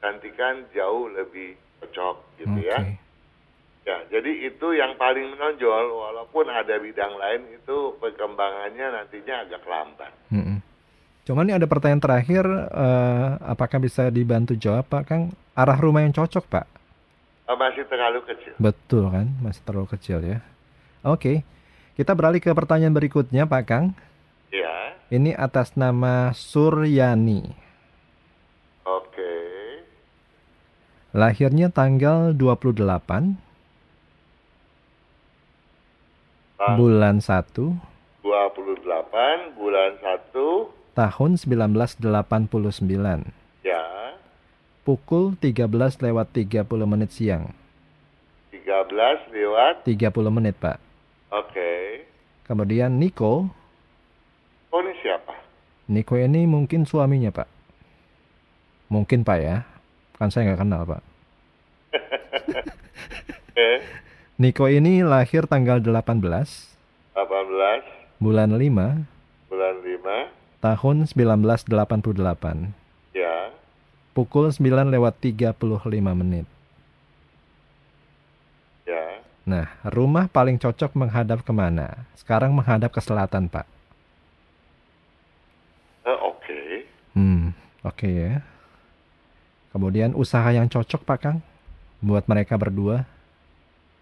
gantikan 0.05 0.69
jauh 0.77 1.09
lebih 1.09 1.57
cocok 1.81 2.17
gitu 2.37 2.61
Oke. 2.61 2.69
ya. 2.69 2.79
Ya, 3.85 3.99
jadi 4.09 4.49
itu 4.49 4.73
yang 4.73 4.97
paling 4.97 5.37
menonjol 5.37 5.93
walaupun 5.93 6.49
ada 6.49 6.81
bidang 6.81 7.21
lain 7.21 7.53
itu 7.53 7.93
perkembangannya 8.01 8.97
nantinya 9.01 9.45
agak 9.45 9.61
lambat. 9.69 10.13
Mm-mm. 10.33 10.65
Cuman 11.25 11.49
ini 11.49 11.57
ada 11.57 11.69
pertanyaan 11.69 12.01
terakhir, 12.01 12.45
eh, 12.49 13.29
apakah 13.45 13.81
bisa 13.81 14.09
dibantu 14.09 14.57
jawab 14.57 14.89
Pak 14.89 15.05
Kang? 15.09 15.23
Arah 15.57 15.77
rumah 15.77 16.05
yang 16.05 16.17
cocok 16.17 16.45
Pak? 16.49 16.67
Uh, 17.45 17.57
masih 17.61 17.85
terlalu 17.85 18.25
kecil. 18.25 18.57
Betul 18.57 19.13
kan, 19.13 19.29
masih 19.45 19.61
terlalu 19.69 19.89
kecil 19.93 20.21
ya. 20.25 20.41
Oke, 21.05 21.45
kita 21.93 22.17
beralih 22.17 22.41
ke 22.41 22.49
pertanyaan 22.57 22.97
berikutnya 22.97 23.45
Pak 23.45 23.65
Kang. 23.69 23.93
Ini 25.09 25.37
atas 25.37 25.77
nama 25.77 26.33
Suryani. 26.33 27.45
oke. 28.83 29.33
Lahirnya 31.15 31.71
tanggal 31.71 32.35
28 32.35 33.39
Tang- 36.57 36.77
bulan 36.77 37.21
1 37.21 37.79
28 38.25 39.55
bulan 39.55 39.93
1 40.01 40.73
tahun 40.97 41.31
1989. 41.37 43.31
ya 43.63 43.83
Pukul 44.83 45.37
13 45.39 45.69
lewat 46.01 46.27
30 46.35 46.65
menit 46.85 47.13
siang. 47.13 47.53
13 48.51 49.29
lewat 49.31 49.85
30 49.87 50.33
menit 50.33 50.57
Pak. 50.59 50.81
oke. 51.31 51.73
Kemudian 52.45 52.99
Niko. 52.99 53.49
Niko 55.85 56.17
ini 56.17 56.49
mungkin 56.49 56.89
suaminya 56.89 57.29
Pak. 57.29 57.49
Mungkin 58.89 59.21
Pak 59.21 59.39
ya. 59.41 59.69
Kan 60.17 60.33
saya 60.33 60.49
nggak 60.49 60.65
kenal 60.65 60.83
Pak. 60.89 61.03
Niko 64.41 64.65
ini 64.67 65.05
lahir 65.05 65.45
tanggal 65.45 65.79
18 65.79 65.93
18 67.15 68.19
bulan 68.19 68.51
5 68.51 69.53
bulan 69.53 69.75
5 69.85 70.65
tahun 70.65 71.05
1988. 71.05 71.69
ya. 73.13 73.53
Pukul 74.17 74.49
9 74.49 74.89
lewat 74.89 75.21
35 75.21 75.53
menit. 76.17 76.49
Ya. 78.89 79.21
Nah, 79.45 79.69
rumah 79.85 80.33
paling 80.33 80.57
cocok 80.57 80.97
menghadap 80.97 81.45
ke 81.45 81.53
mana? 81.53 82.09
Sekarang 82.17 82.57
menghadap 82.57 82.89
ke 82.89 83.05
selatan, 83.05 83.53
Pak. 83.53 83.69
Eh, 86.09 86.19
oke. 86.25 86.89
Oke 87.85 88.09
ya. 88.09 88.41
Kemudian 89.69 90.17
usaha 90.17 90.49
yang 90.49 90.73
cocok, 90.73 91.05
Pak 91.05 91.19
Kang? 91.21 91.39
Buat 92.01 92.25
mereka 92.25 92.57
berdua? 92.57 93.05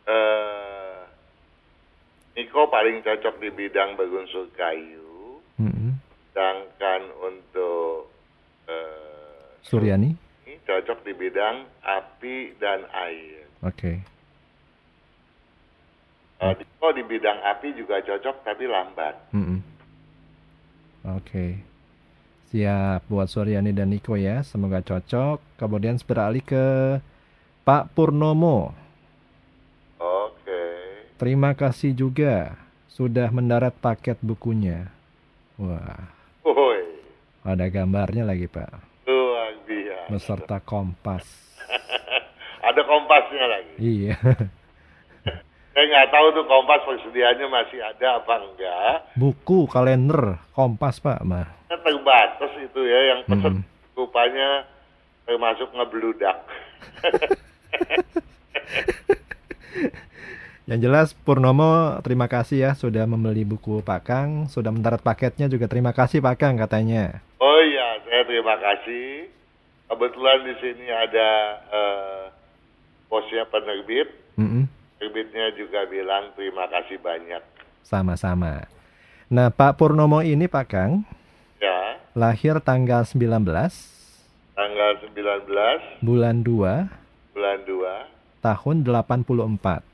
Eh, 0.06 0.98
Niko 2.38 2.70
paling 2.70 3.02
cocok 3.02 3.42
di 3.42 3.50
bidang 3.50 3.98
berunsur 3.98 4.46
kayu, 4.54 5.42
Mm-mm. 5.58 5.98
sedangkan 6.30 7.02
untuk 7.26 8.10
eh, 8.70 9.42
Suryani? 9.66 10.14
ini 10.46 10.54
cocok 10.62 11.02
di 11.02 11.12
bidang 11.18 11.66
api 11.82 12.54
dan 12.62 12.86
air. 12.92 13.46
Oke. 13.66 13.92
Eh, 16.42 16.52
Niko 16.54 16.88
di 16.94 17.02
bidang 17.02 17.38
api 17.42 17.74
juga 17.74 17.98
cocok 18.02 18.46
tapi 18.46 18.64
lambat. 18.70 19.14
Mm-mm. 19.34 19.58
Oke. 21.18 21.71
Siap 22.52 23.08
buat 23.08 23.32
Suryani 23.32 23.72
dan 23.72 23.88
Niko 23.88 24.12
ya. 24.12 24.44
Semoga 24.44 24.84
cocok. 24.84 25.40
Kemudian 25.56 25.96
beralih 26.04 26.44
ke 26.44 27.00
Pak 27.64 27.96
Purnomo. 27.96 28.76
Oke. 29.96 30.60
Terima 31.16 31.56
kasih 31.56 31.96
juga 31.96 32.52
sudah 32.92 33.32
mendarat 33.32 33.72
paket 33.80 34.20
bukunya. 34.20 34.92
Wah, 35.56 36.12
Woi, 36.44 36.84
ada 37.40 37.64
gambarnya 37.72 38.28
lagi 38.28 38.44
Pak. 38.44 38.68
luar 39.08 39.56
biasa. 39.64 40.12
Beserta 40.12 40.56
kompas. 40.60 41.24
Ada 42.68 42.84
kompasnya 42.84 43.44
lagi. 43.48 43.74
Iya. 43.80 44.16
Saya 45.72 45.84
nggak 45.88 46.08
tahu 46.12 46.26
tuh 46.36 46.44
kompas 46.44 46.84
persediaannya 46.84 47.48
masih 47.48 47.80
ada 47.80 48.20
apa 48.20 48.34
enggak. 48.44 48.96
Buku, 49.16 49.64
kalender, 49.72 50.36
kompas 50.52 51.00
Pak 51.00 51.24
mah. 51.24 51.48
Kan 51.72 51.80
terbatas 51.80 52.52
itu 52.60 52.80
ya 52.84 53.16
yang 53.16 53.24
pesen 53.24 53.64
Mm-mm. 53.64 53.96
rupanya 53.96 54.68
termasuk 55.24 55.72
ngebludak. 55.72 56.44
Yang 60.68 60.80
jelas 60.84 61.08
Purnomo 61.16 61.96
terima 62.04 62.28
kasih 62.28 62.68
ya 62.68 62.70
sudah 62.76 63.08
membeli 63.08 63.48
buku 63.48 63.80
Pak 63.80 64.04
Kang, 64.04 64.52
sudah 64.52 64.68
mendarat 64.68 65.00
paketnya 65.00 65.48
juga 65.48 65.64
terima 65.64 65.96
kasih 65.96 66.20
Pak 66.20 66.36
Kang 66.36 66.60
katanya. 66.60 67.24
Oh 67.40 67.60
iya, 67.64 68.04
saya 68.04 68.20
terima 68.28 68.60
kasih. 68.60 69.32
Kebetulan 69.88 70.44
di 70.44 70.54
sini 70.60 70.86
ada 70.92 71.28
uh, 71.72 72.24
posnya 73.08 73.48
penerbit. 73.48 74.12
Mm 74.36 74.44
-mm. 74.44 74.64
Penerbitnya 75.00 75.56
juga 75.56 75.88
bilang 75.88 76.36
terima 76.36 76.68
kasih 76.68 77.00
banyak. 77.00 77.40
Sama-sama. 77.82 78.68
Nah, 79.32 79.48
Pak 79.48 79.80
Purnomo 79.80 80.20
ini 80.20 80.46
Pak 80.46 80.66
Kang. 80.68 81.21
Ya. 81.62 82.02
Lahir 82.18 82.58
tanggal 82.58 83.06
19. 83.06 83.22
Tanggal 84.58 84.90
19. 85.14 86.02
Bulan 86.02 86.42
2. 86.42 86.90
Bulan 87.38 87.58
2. 87.62 88.42
Tahun 88.42 88.76
84 88.82 89.92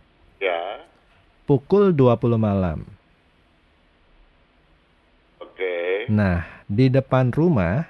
pukul 1.48 1.96
20 1.96 2.36
malam. 2.36 2.84
Oke. 5.40 6.04
Nah, 6.12 6.44
di 6.68 6.92
depan 6.92 7.32
rumah, 7.32 7.88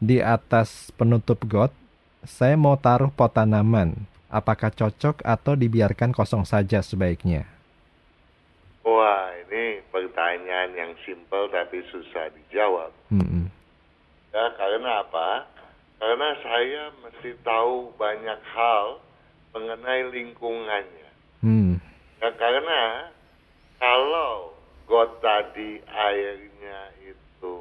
di 0.00 0.24
atas 0.24 0.88
penutup 0.96 1.44
got, 1.44 1.76
saya 2.24 2.56
mau 2.56 2.80
taruh 2.80 3.12
pot 3.12 3.36
tanaman. 3.36 4.08
Apakah 4.32 4.72
cocok 4.72 5.20
atau 5.20 5.52
dibiarkan 5.52 6.16
kosong 6.16 6.48
saja 6.48 6.80
sebaiknya? 6.80 7.44
Pertanyaan 10.04 10.70
yang 10.76 10.92
simpel 11.08 11.48
tapi 11.48 11.80
susah 11.88 12.28
dijawab. 12.36 12.92
Mm 13.08 13.24
-mm. 13.24 13.44
Ya, 14.34 14.44
karena 14.60 15.00
apa? 15.00 15.48
Karena 15.96 16.28
saya 16.44 16.82
mesti 17.00 17.32
tahu 17.40 17.94
banyak 17.96 18.40
hal 18.52 19.00
mengenai 19.54 20.10
lingkungannya. 20.10 21.10
Hmm. 21.40 21.78
Ya, 22.18 22.28
karena 22.34 23.08
kalau 23.78 24.52
got 24.90 25.22
tadi 25.22 25.80
airnya 25.86 26.80
itu 27.00 27.54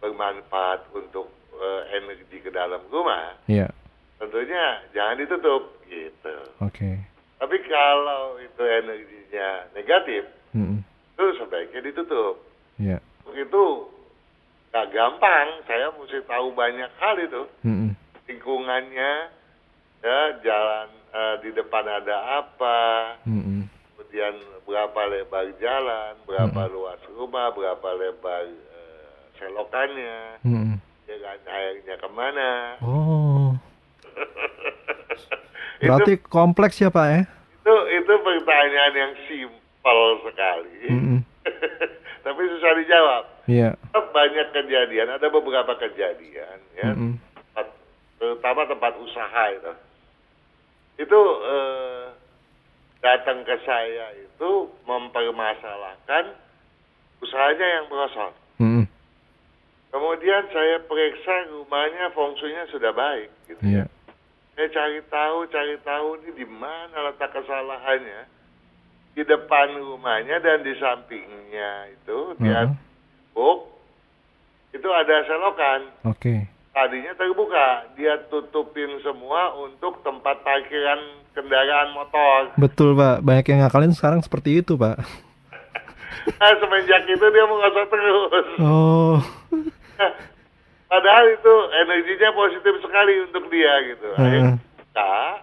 bermanfaat 0.00 0.90
untuk 0.96 1.30
uh, 1.54 1.82
energi 1.94 2.42
ke 2.42 2.50
dalam 2.50 2.82
rumah, 2.90 3.38
yeah. 3.46 3.70
tentunya 4.18 4.82
jangan 4.90 5.20
ditutup 5.20 5.62
gitu. 5.86 6.36
Oke. 6.58 6.74
Okay. 6.74 6.94
Tapi 7.38 7.56
kalau 7.68 8.40
itu 8.40 8.62
energinya 8.64 9.68
negatif, 9.76 10.24
mm 10.56 10.64
-hmm. 10.64 10.78
Itu 11.14 11.24
sebaiknya 11.38 11.80
ditutup. 11.86 12.42
Yeah. 12.76 13.00
Itu 13.30 13.88
gak 14.74 14.90
gampang. 14.90 15.62
Saya 15.70 15.94
mesti 15.94 16.20
tahu 16.26 16.50
banyak 16.52 16.90
hal 16.98 17.16
itu. 17.22 17.42
Mm 17.62 17.74
-hmm. 17.74 17.90
Lingkungannya, 18.24 19.12
ya 20.02 20.18
jalan 20.42 20.88
uh, 21.14 21.34
di 21.38 21.50
depan 21.54 21.84
ada 21.86 22.42
apa. 22.42 22.78
Mm 23.24 23.42
-hmm 23.42 23.54
kemudian 24.14 24.62
berapa 24.62 25.00
lebar 25.10 25.46
jalan, 25.58 26.14
berapa 26.22 26.62
hmm. 26.62 26.70
luas 26.70 27.02
rumah, 27.18 27.50
berapa 27.50 27.88
lebar 27.98 28.46
uh, 28.46 29.10
selokannya, 29.42 30.38
hmm. 30.46 30.78
ya 31.10 31.16
kan 31.18 31.38
airnya 31.50 31.98
ke 31.98 32.08
mana. 32.14 32.78
Oh. 32.78 33.58
Berarti 35.82 36.14
itu, 36.14 36.30
kompleks 36.30 36.78
ya 36.78 36.94
Pak 36.94 37.06
ya? 37.10 37.26
Itu 37.26 37.74
itu 37.90 38.12
pertanyaan 38.22 38.94
yang 38.94 39.12
simpel 39.26 39.63
sekali, 40.24 40.78
hmm. 40.88 41.20
tapi 42.24 42.40
susah 42.56 42.72
dijawab. 42.80 43.24
Iya. 43.44 43.76
Yeah. 43.76 44.04
Banyak 44.14 44.46
kejadian, 44.56 45.12
ada 45.12 45.26
beberapa 45.28 45.76
kejadian 45.76 46.58
ya, 46.78 46.90
hmm. 46.96 47.20
terutama 48.16 48.64
tempat 48.64 48.96
usaha 48.96 49.44
itu. 49.52 49.72
Itu 51.04 51.20
uh, 51.42 52.14
datang 53.04 53.44
ke 53.44 53.56
saya 53.66 54.16
itu 54.16 54.70
mempermasalahkan 54.88 56.32
usahanya 57.20 57.66
yang 57.80 57.84
merosot. 57.92 58.32
Hmm. 58.56 58.84
Kemudian 59.92 60.48
saya 60.50 60.82
periksa 60.82 61.54
rumahnya 61.54 62.10
fungsinya 62.16 62.64
sudah 62.72 62.90
baik 62.96 63.30
gitu 63.46 63.62
yeah. 63.62 63.86
ya. 63.86 63.92
Saya 64.54 64.68
cari 64.70 65.00
tahu, 65.10 65.38
cari 65.50 65.76
tahu 65.82 66.08
ini 66.22 66.30
di 66.38 66.46
mana 66.46 67.10
letak 67.10 67.34
kesalahannya. 67.34 68.30
Di 69.14 69.22
depan 69.22 69.78
rumahnya 69.78 70.42
dan 70.42 70.66
di 70.66 70.74
sampingnya 70.74 71.94
itu 71.94 72.34
uh 72.34 72.38
-huh. 72.38 72.42
di 72.42 72.50
buk 73.34 73.74
itu 74.74 74.88
ada 74.90 75.16
selokan. 75.24 75.80
Oke. 76.10 76.18
Okay. 76.18 76.38
Tadinya 76.74 77.14
terbuka, 77.14 77.86
dia 77.94 78.18
tutupin 78.26 78.98
semua 79.06 79.54
untuk 79.62 80.02
tempat 80.02 80.42
parkiran 80.42 81.22
kendaraan 81.30 81.94
motor. 81.94 82.50
Betul 82.58 82.98
pak, 82.98 83.22
banyak 83.22 83.46
yang 83.46 83.62
ngakalin 83.62 83.94
sekarang 83.94 84.18
seperti 84.26 84.58
itu 84.58 84.74
pak. 84.74 84.98
nah, 86.42 86.52
semenjak 86.58 87.06
itu 87.06 87.26
dia 87.30 87.44
menggosok 87.46 87.86
terus. 87.86 88.46
Oh. 88.58 89.22
padahal 90.90 91.26
itu 91.30 91.54
energinya 91.86 92.30
positif 92.34 92.74
sekali 92.82 93.14
untuk 93.22 93.46
dia 93.54 93.72
gitu. 93.94 94.08
Akhirnya 94.18 94.54
uh. 94.98 95.34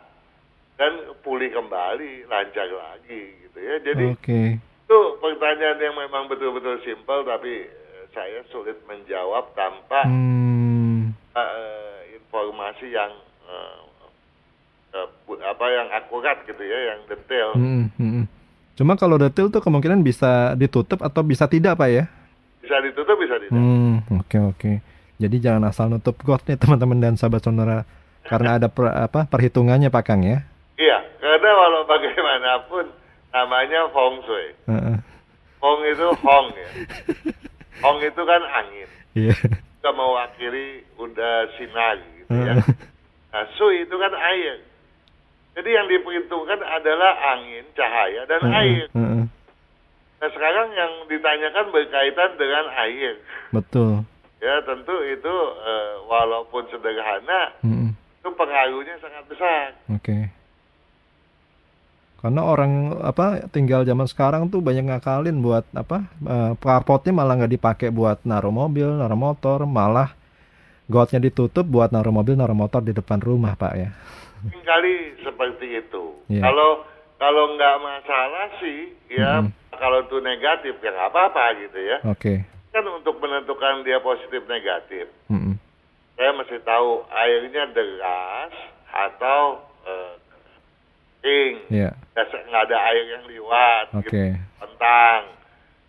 dan 0.75 0.91
pulih 1.23 1.47
kembali, 1.55 2.27
lancar 2.27 2.67
lagi 2.67 3.40
ya. 3.61 3.75
Jadi 3.85 4.05
okay. 4.17 4.47
itu 4.57 4.99
pertanyaan 5.21 5.79
yang 5.79 5.95
memang 5.95 6.27
betul-betul 6.27 6.81
simpel 6.81 7.23
tapi 7.23 7.69
eh, 7.69 8.03
saya 8.11 8.41
sulit 8.49 8.75
menjawab 8.89 9.53
tanpa 9.53 10.03
hmm. 10.09 11.13
uh, 11.37 11.97
informasi 12.17 12.91
yang 12.91 13.11
uh, 13.47 13.81
uh, 14.97 15.07
apa 15.45 15.65
yang 15.69 15.87
akurat 15.93 16.37
gitu 16.49 16.63
ya, 16.65 16.79
yang 16.93 16.99
detail. 17.07 17.49
Hmm, 17.55 17.87
hmm, 17.95 18.11
hmm. 18.21 18.25
Cuma 18.75 18.97
kalau 18.97 19.21
detail 19.21 19.53
tuh 19.53 19.61
kemungkinan 19.61 20.01
bisa 20.01 20.57
ditutup 20.57 20.99
atau 21.05 21.21
bisa 21.21 21.45
tidak 21.45 21.77
pak 21.77 21.89
ya? 21.93 22.03
Bisa 22.65 22.81
ditutup, 22.81 23.15
bisa 23.21 23.37
tidak. 23.37 23.53
Hmm, 23.53 24.01
oke 24.09 24.25
okay, 24.25 24.41
oke. 24.41 24.57
Okay. 24.57 24.75
Jadi 25.21 25.37
jangan 25.37 25.69
asal 25.69 25.85
nutup 25.93 26.17
got 26.25 26.41
nih 26.49 26.57
teman-teman 26.61 26.97
dan 26.97 27.13
sahabat 27.13 27.45
sonora 27.45 27.85
karena 28.25 28.57
ada 28.57 28.67
per, 28.69 28.89
apa 28.89 29.29
perhitungannya 29.29 29.89
Pak 29.93 30.03
Kang 30.05 30.21
ya? 30.25 30.45
Iya, 30.77 30.97
karena 31.21 31.49
walau 31.53 31.83
bagaimanapun 31.85 32.85
namanya 33.31 33.87
feng 33.91 34.15
shui. 34.27 34.47
Uh 34.67 34.73
-uh. 34.75 34.97
Feng 35.59 35.81
itu 35.87 36.07
hong 36.23 36.47
ya. 36.55 36.69
hong 37.83 37.97
itu 38.03 38.21
kan 38.21 38.41
angin. 38.43 38.89
Iya. 39.15 39.33
Yeah. 39.33 39.39
Kita 39.81 39.89
mewakili 39.97 40.85
udah 41.01 41.49
sinar 41.57 41.97
gitu 42.21 42.37
ya. 42.37 42.53
Nah, 43.31 43.47
sui 43.55 43.87
itu 43.87 43.95
kan 43.95 44.13
air. 44.13 44.59
Jadi 45.51 45.69
yang 45.71 45.87
diperhitungkan 45.87 46.59
adalah 46.63 47.11
angin, 47.35 47.63
cahaya, 47.75 48.23
dan 48.27 48.41
uh, 48.43 48.59
air. 48.59 48.85
Uh, 48.95 49.25
Nah 50.21 50.29
sekarang 50.29 50.69
yang 50.77 51.09
ditanyakan 51.09 51.73
berkaitan 51.73 52.37
dengan 52.37 52.69
air. 52.77 53.17
Betul. 53.49 54.05
Ya 54.37 54.61
tentu 54.61 54.93
itu 55.01 55.35
uh, 55.65 56.05
walaupun 56.05 56.69
sederhana, 56.69 57.57
uh, 57.65 57.89
itu 57.89 58.29
pengaruhnya 58.37 59.01
sangat 59.01 59.25
besar. 59.25 59.73
Oke. 59.89 60.05
Okay. 60.05 60.23
Karena 62.21 62.41
orang 62.45 63.01
apa 63.01 63.49
tinggal 63.49 63.81
zaman 63.81 64.05
sekarang 64.05 64.53
tuh 64.53 64.61
banyak 64.61 64.85
ngakalin 64.85 65.41
buat 65.41 65.65
apa 65.73 66.05
uh, 66.21 66.53
carportnya 66.61 67.17
malah 67.17 67.33
nggak 67.41 67.53
dipakai 67.57 67.89
buat 67.89 68.21
naruh 68.21 68.53
mobil, 68.53 68.87
naruh 68.93 69.17
motor, 69.17 69.65
malah 69.65 70.13
gotnya 70.85 71.17
ditutup 71.17 71.65
buat 71.65 71.89
naruh 71.89 72.13
mobil, 72.13 72.37
naruh 72.37 72.53
motor 72.53 72.85
di 72.85 72.93
depan 72.93 73.17
rumah 73.17 73.57
pak 73.57 73.73
ya 73.73 73.89
kali 74.49 74.93
seperti 75.21 75.67
itu. 75.85 76.03
Yeah. 76.31 76.49
Kalau 76.49 76.85
kalau 77.21 77.53
nggak 77.53 77.77
masalah 77.85 78.47
sih, 78.57 78.97
ya 79.13 79.45
mm 79.45 79.53
-hmm. 79.53 79.77
kalau 79.77 80.01
itu 80.01 80.17
negatif 80.23 80.73
ya 80.81 80.89
nggak 80.89 81.09
apa-apa 81.13 81.43
gitu 81.61 81.79
ya. 81.79 81.97
Oke. 82.09 82.17
Okay. 82.17 82.37
Kan 82.71 82.87
untuk 82.87 83.19
menentukan 83.19 83.83
dia 83.83 83.99
positif 84.01 84.41
negatif, 84.47 85.05
mm 85.29 85.37
-hmm. 85.37 85.53
saya 86.17 86.31
mesti 86.33 86.57
tahu 86.63 87.05
airnya 87.11 87.63
deras 87.75 88.53
atau 88.89 89.61
uh, 89.85 90.13
kering, 91.21 91.55
yeah. 91.69 91.93
nggak 92.17 92.63
ada 92.67 92.77
air 92.91 93.05
yang 93.13 93.23
liwat, 93.29 93.85
okay. 94.01 94.35
gitu, 94.35 94.57
tentang, 94.65 95.19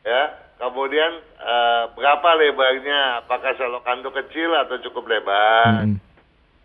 ya. 0.05 0.23
Kemudian 0.63 1.19
uh, 1.43 1.91
berapa 1.99 2.29
lebarnya? 2.39 3.27
Apakah 3.27 3.51
selokan 3.59 3.99
itu 3.99 4.15
kecil 4.15 4.55
atau 4.55 4.79
cukup 4.79 5.11
lebar? 5.11 5.91
Mm 5.91 5.99
-hmm 5.99 6.13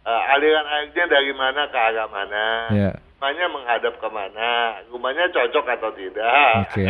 uh, 0.07 0.33
aliran 0.33 0.65
airnya 0.65 1.05
dari 1.11 1.33
mana 1.35 1.67
ke 1.67 1.77
arah 1.77 2.07
mana, 2.07 2.45
yeah. 2.71 2.93
rumahnya 3.19 3.45
menghadap 3.51 3.93
ke 3.99 4.07
mana, 4.07 4.49
rumahnya 4.87 5.25
cocok 5.35 5.65
atau 5.75 5.91
tidak. 5.91 6.49
Oke. 6.63 6.87
Okay. 6.87 6.89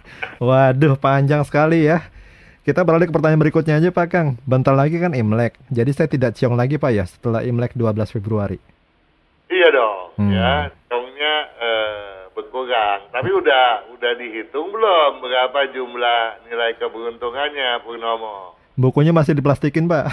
Waduh, 0.46 0.96
panjang 0.96 1.44
sekali 1.44 1.84
ya. 1.84 2.00
Kita 2.64 2.80
beralih 2.80 3.12
ke 3.12 3.12
pertanyaan 3.12 3.44
berikutnya 3.44 3.76
aja 3.76 3.92
Pak 3.92 4.08
Kang. 4.08 4.28
Bentar 4.48 4.72
lagi 4.72 4.96
kan 4.96 5.12
Imlek. 5.12 5.60
Jadi 5.68 5.90
saya 5.92 6.08
tidak 6.08 6.32
ciong 6.32 6.56
lagi 6.56 6.80
Pak 6.80 6.92
ya 6.96 7.04
setelah 7.04 7.44
Imlek 7.44 7.76
12 7.76 8.16
Februari. 8.16 8.56
Iya 9.52 9.68
dong, 9.68 10.16
hmm. 10.16 10.32
ya. 10.32 10.72
Tapi 13.12 13.30
udah 13.30 13.88
udah 13.94 14.12
dihitung 14.18 14.72
belum 14.72 15.22
berapa 15.22 15.70
jumlah 15.70 16.20
nilai 16.50 16.74
keberuntungannya 16.80 17.80
Purnomo? 17.84 18.58
Bukunya 18.74 19.14
masih 19.14 19.38
diplastikin 19.38 19.86
Pak. 19.86 20.10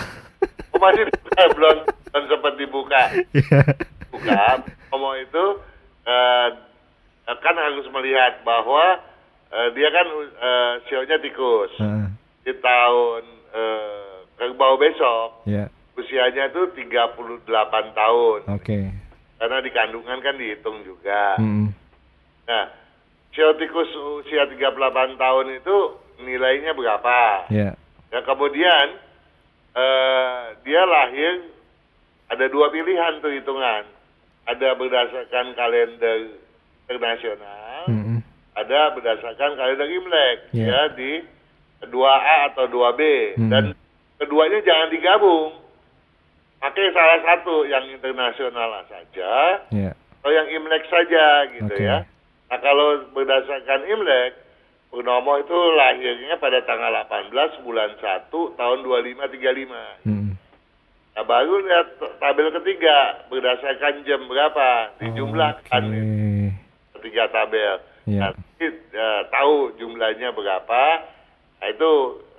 Oh, 0.74 0.80
masih 0.80 1.10
belum 1.58 1.78
belum 2.14 2.26
sempat 2.30 2.54
dibuka. 2.58 3.04
Yeah. 3.34 3.66
Buka. 4.12 4.68
Ngomong 4.94 5.16
itu 5.24 5.44
uh, 6.06 6.50
eh, 7.26 7.38
kan 7.42 7.56
harus 7.58 7.88
melihat 7.90 8.44
bahwa 8.44 9.00
eh, 9.52 9.70
dia 9.76 9.90
kan 9.92 10.08
eh, 10.20 10.74
sionya 10.88 11.18
tikus. 11.20 11.72
Heeh. 11.80 12.06
Di 12.42 12.54
tahun 12.58 13.24
eh, 13.54 14.12
kerbau 14.40 14.76
besok 14.82 15.46
Ya. 15.46 15.70
usianya 15.98 16.50
itu 16.50 16.70
38 16.74 17.46
tahun. 17.94 18.40
Oke. 18.50 18.80
Karena 19.42 19.58
di 19.62 19.70
kandungan 19.74 20.20
kan 20.22 20.36
dihitung 20.38 20.86
juga. 20.86 21.38
Mm-mm. 21.42 21.81
Nah, 22.48 22.66
sio 23.32 23.54
tikus 23.56 23.90
usia 24.22 24.46
38 24.46 25.16
tahun 25.16 25.46
itu 25.56 25.78
nilainya 26.22 26.74
berapa? 26.74 27.48
Ya. 27.50 27.74
Ya 28.12 28.20
kemudian 28.22 28.86
eh, 29.72 30.42
dia 30.62 30.84
lahir 30.84 31.48
ada 32.28 32.46
dua 32.48 32.70
pilihan 32.70 33.20
tuh 33.20 33.32
hitungan. 33.32 33.88
Ada 34.42 34.74
berdasarkan 34.74 35.54
kalender 35.54 36.34
internasional, 36.90 37.86
Mm-mm. 37.88 38.20
ada 38.58 38.92
berdasarkan 38.92 39.54
kalender 39.54 39.88
Imlek 39.88 40.38
Ya. 40.52 40.66
ya 40.68 40.82
di 40.98 41.22
2A 41.82 42.52
atau 42.52 42.66
2B 42.68 43.02
Hmm. 43.38 43.50
dan 43.50 43.64
keduanya 44.18 44.60
jangan 44.62 44.90
digabung. 44.90 45.62
Pakai 46.58 46.94
salah 46.94 47.20
satu 47.22 47.66
yang 47.66 47.86
internasional 47.90 48.86
saja 48.86 49.62
Ya. 49.70 49.92
atau 49.94 50.30
yang 50.30 50.46
Imlek 50.52 50.84
saja 50.90 51.26
gitu 51.54 51.74
Oke. 51.74 51.86
ya. 51.86 52.04
Nah 52.52 52.60
kalau 52.60 53.08
berdasarkan 53.16 53.88
Imlek, 53.88 54.36
Purnomo 54.92 55.40
itu 55.40 55.56
lahirnya 55.56 56.36
pada 56.36 56.60
tanggal 56.68 56.92
18 57.08 57.64
bulan 57.64 57.96
1 57.96 58.28
tahun 58.60 58.80
2535. 58.84 60.04
Mm-mm. 60.04 60.36
Nah 61.16 61.24
baru 61.24 61.64
lihat 61.64 61.96
tabel 62.20 62.52
ketiga 62.60 63.24
berdasarkan 63.32 64.04
jam 64.04 64.28
berapa 64.28 64.92
dijumlahkan 65.00 65.84
Oke. 65.96 66.52
ketiga 67.00 67.32
tabel. 67.32 67.80
Ya. 68.04 68.36
Nanti 68.36 68.68
eh, 68.92 69.22
tahu 69.32 69.72
jumlahnya 69.80 70.36
berapa. 70.36 70.84
Nah 71.64 71.68
itu 71.72 71.92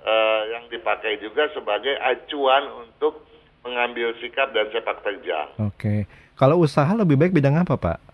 eh, 0.05 0.41
yang 0.53 0.69
dipakai 0.69 1.17
juga 1.25 1.49
sebagai 1.57 1.97
acuan 2.05 2.85
untuk 2.85 3.25
mengambil 3.65 4.13
sikap 4.21 4.53
dan 4.53 4.69
sepak 4.69 5.01
terjang. 5.01 5.49
Oke. 5.57 6.05
Kalau 6.37 6.61
usaha 6.61 6.89
lebih 6.93 7.17
baik 7.17 7.33
bidang 7.33 7.57
apa, 7.57 7.73
Pak? 7.81 8.12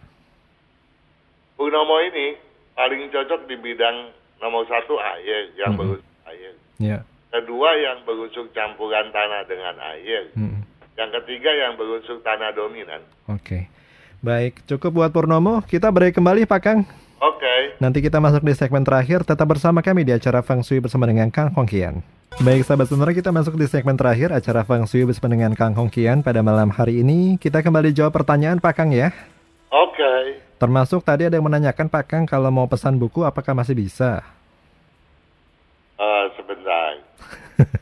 Purnomo 1.60 2.00
ini 2.00 2.40
paling 2.72 3.12
cocok 3.12 3.52
di 3.52 3.60
bidang 3.60 4.16
nomor 4.40 4.64
satu 4.64 4.96
air 4.96 5.52
yang 5.60 5.76
Mhm. 5.76 5.80
berusuk 5.84 6.08
air. 6.24 6.52
Ya. 6.80 7.04
Kedua 7.30 7.76
yang 7.76 8.08
berusuk 8.08 8.56
campuran 8.56 9.12
tanah 9.12 9.44
dengan 9.44 9.76
air. 9.92 10.32
Mm-mm. 10.40 10.64
Yang 10.96 11.10
ketiga 11.20 11.52
yang 11.52 11.76
berusuk 11.76 12.24
tanah 12.24 12.56
dominan. 12.56 13.04
Oke. 13.28 13.68
Baik, 14.24 14.64
cukup 14.66 14.96
buat 14.96 15.12
Purnomo. 15.12 15.60
Kita 15.62 15.92
break 15.92 16.16
kembali, 16.16 16.48
Pak 16.48 16.62
Kang. 16.64 16.88
Oke. 17.20 17.76
Nanti 17.84 18.00
kita 18.00 18.24
masuk 18.24 18.44
di 18.44 18.56
segmen 18.56 18.88
terakhir. 18.88 19.28
Tetap 19.28 19.44
bersama 19.44 19.84
kami 19.84 20.08
di 20.08 20.16
acara 20.16 20.40
Feng 20.40 20.64
Shui 20.64 20.80
bersama 20.80 21.04
dengan 21.04 21.28
Kang 21.28 21.52
Hongkian. 21.52 22.00
Baik, 22.40 22.64
sahabat 22.64 22.88
sonora 22.88 23.12
kita 23.12 23.36
masuk 23.36 23.60
di 23.60 23.68
segmen 23.68 24.00
terakhir 24.00 24.32
acara 24.32 24.64
Feng 24.64 24.88
Shui 24.88 25.04
bersama 25.04 25.36
dengan 25.36 25.52
Kang 25.56 25.76
Hongkian 25.76 26.24
pada 26.24 26.40
malam 26.40 26.72
hari 26.72 27.04
ini. 27.04 27.36
Kita 27.36 27.60
kembali 27.60 27.92
jawab 27.92 28.16
pertanyaan 28.16 28.64
Pak 28.64 28.74
Kang 28.80 28.92
ya. 28.96 29.12
Oke. 29.70 30.40
Termasuk 30.60 31.08
tadi 31.08 31.24
ada 31.24 31.40
yang 31.40 31.48
menanyakan 31.48 31.88
Pak 31.88 32.12
Kang 32.12 32.28
kalau 32.28 32.52
mau 32.52 32.68
pesan 32.68 33.00
buku 33.00 33.24
apakah 33.24 33.56
masih 33.56 33.80
bisa? 33.80 34.20
Eh, 35.96 36.26
sebentar. 36.36 37.00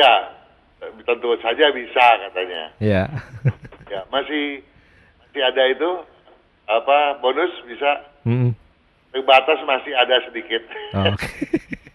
ya, 0.00 0.32
tentu 0.80 1.28
saja 1.44 1.68
bisa 1.76 2.06
katanya. 2.24 2.72
Ya. 2.80 3.04
Ya, 3.88 4.04
masih 4.12 4.60
masih 5.24 5.42
ada 5.48 5.64
itu 5.72 5.90
apa 6.68 7.16
bonus 7.24 7.48
bisa 7.64 8.04
Mm-mm. 8.28 8.52
terbatas 9.16 9.64
masih 9.64 9.96
ada 9.96 10.20
sedikit. 10.28 10.60
Oke. 10.92 11.24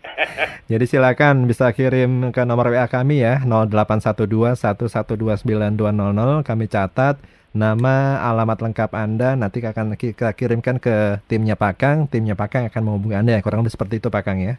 Jadi 0.73 0.89
silakan 0.89 1.45
bisa 1.45 1.69
kirim 1.69 2.33
ke 2.33 2.41
nomor 2.49 2.73
WA 2.73 2.89
kami 2.89 3.21
ya 3.21 3.45
081211292200 3.45 6.41
kami 6.41 6.65
catat 6.65 7.21
nama 7.53 8.17
alamat 8.25 8.65
lengkap 8.65 8.91
Anda 8.97 9.37
nanti 9.37 9.61
akan 9.61 9.93
kita 9.93 10.33
kirimkan 10.33 10.81
ke 10.81 11.21
timnya 11.29 11.53
Pak 11.53 11.73
Kang 11.77 11.97
timnya 12.09 12.33
Pak 12.33 12.49
Kang 12.49 12.63
akan 12.65 12.81
menghubungi 12.81 13.15
Anda. 13.15 13.37
Ya 13.37 13.45
kurang 13.45 13.61
lebih 13.61 13.77
seperti 13.77 14.01
itu 14.01 14.09
Pak 14.09 14.25
Kang 14.25 14.41
ya. 14.41 14.57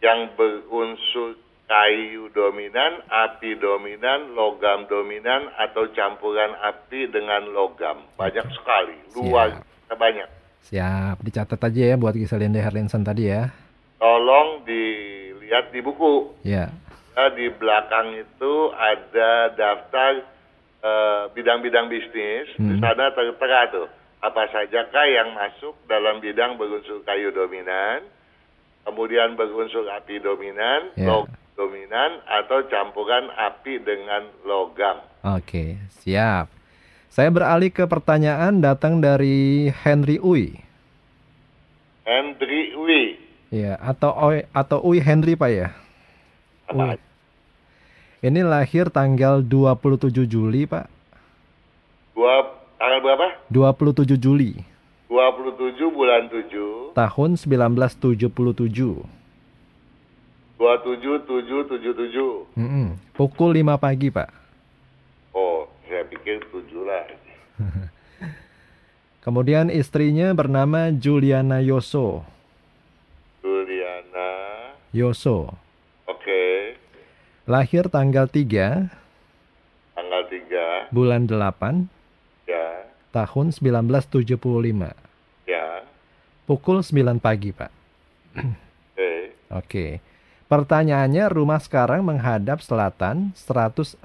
yang 0.00 0.32
berunsur 0.34 1.36
kayu 1.70 2.26
dominan, 2.34 2.98
api 3.06 3.54
dominan, 3.54 4.34
logam 4.34 4.90
dominan 4.90 5.46
atau 5.54 5.86
campuran 5.94 6.50
api 6.58 7.06
dengan 7.06 7.46
logam. 7.54 8.02
Banyak 8.18 8.42
sekali, 8.50 8.98
luar 9.14 9.54
biasa 9.54 9.94
banyak. 9.94 10.28
Siap, 10.66 11.22
dicatat 11.22 11.62
aja 11.62 11.94
ya 11.94 11.96
buat 11.96 12.18
Giselinde 12.18 12.58
Herlinson 12.58 13.06
tadi 13.06 13.30
ya. 13.30 13.54
Tolong 14.02 14.66
dilihat 14.66 15.70
di 15.70 15.78
buku. 15.78 16.34
Ya, 16.42 16.74
Nah, 17.10 17.28
di 17.36 17.52
belakang 17.52 18.16
itu 18.16 18.52
ada 18.72 19.52
daftar 19.52 20.24
eh, 20.80 21.22
bidang-bidang 21.36 21.92
bisnis. 21.92 22.48
Di 22.56 22.64
Hmm. 22.64 22.80
sana 22.80 23.12
tertera 23.12 23.68
tuh 23.68 23.84
apa 24.24 24.48
sajakah 24.48 25.06
yang 25.12 25.36
masuk 25.36 25.76
dalam 25.84 26.24
bidang 26.24 26.56
berunsur 26.56 27.04
kayu 27.04 27.28
dominan, 27.28 28.00
kemudian 28.88 29.36
berunsur 29.36 29.84
api 29.92 30.16
dominan, 30.24 30.88
Ya. 30.96 31.04
logam 31.04 31.36
dominan, 31.60 32.24
atau 32.24 32.64
campuran 32.72 33.28
api 33.36 33.84
dengan 33.84 34.24
logam. 34.48 35.04
oke, 35.20 35.76
siap. 36.00 36.48
Saya 37.12 37.28
beralih 37.28 37.68
ke 37.68 37.84
pertanyaan 37.84 38.64
datang 38.64 39.04
dari 39.04 39.68
Henry 39.68 40.16
Uy. 40.16 40.56
Hendri 42.08 42.72
Wi. 42.72 43.20
Ya, 43.52 43.76
atau 43.76 44.14
Oi, 44.30 44.48
atau 44.56 44.80
Uy 44.80 45.04
Henry 45.04 45.36
Pak 45.36 45.50
ya? 45.52 45.68
Apa? 46.70 46.96
Uy. 46.96 46.98
Ini 48.20 48.44
lahir 48.44 48.92
tanggal 48.92 49.40
27 49.40 50.28
Juli, 50.28 50.68
Pak. 50.68 50.86
Dua, 52.12 52.52
tanggal 52.76 53.00
berapa? 53.00 53.26
27 53.48 54.20
Juli 54.20 54.60
27 55.10 55.90
bulan 55.90 56.30
7, 56.30 56.94
tahun 56.94 57.30
1977. 57.34 59.19
27777. 60.60 62.52
Mm-mm. 62.52 62.92
Pukul 63.16 63.56
5 63.56 63.80
pagi, 63.80 64.12
Pak. 64.12 64.28
Oh, 65.32 65.64
saya 65.88 66.04
pikir 66.04 66.44
7 66.44 66.84
lah. 66.84 67.08
Kemudian 69.24 69.72
istrinya 69.72 70.32
bernama 70.32 70.92
Juliana 70.92 71.64
Yoso. 71.64 72.20
Juliana. 73.40 74.28
Yoso. 74.92 75.56
Oke. 76.04 76.76
Lahir 77.44 77.88
tanggal 77.88 78.28
3 78.28 78.92
Tanggal 79.96 80.22
3. 80.28 80.92
bulan 80.92 81.24
8 81.24 81.88
Ya. 82.44 82.84
tahun 83.12 83.48
1975. 83.48 84.92
Ya. 85.46 85.88
Pukul 86.44 86.84
9 86.84 87.16
pagi, 87.16 87.52
Pak. 87.52 87.72
Oke. 88.36 89.10
Oke. 89.50 89.86
Pertanyaannya 90.50 91.30
rumah 91.30 91.62
sekarang 91.62 92.02
menghadap 92.02 92.58
selatan 92.58 93.30
167 93.38 94.02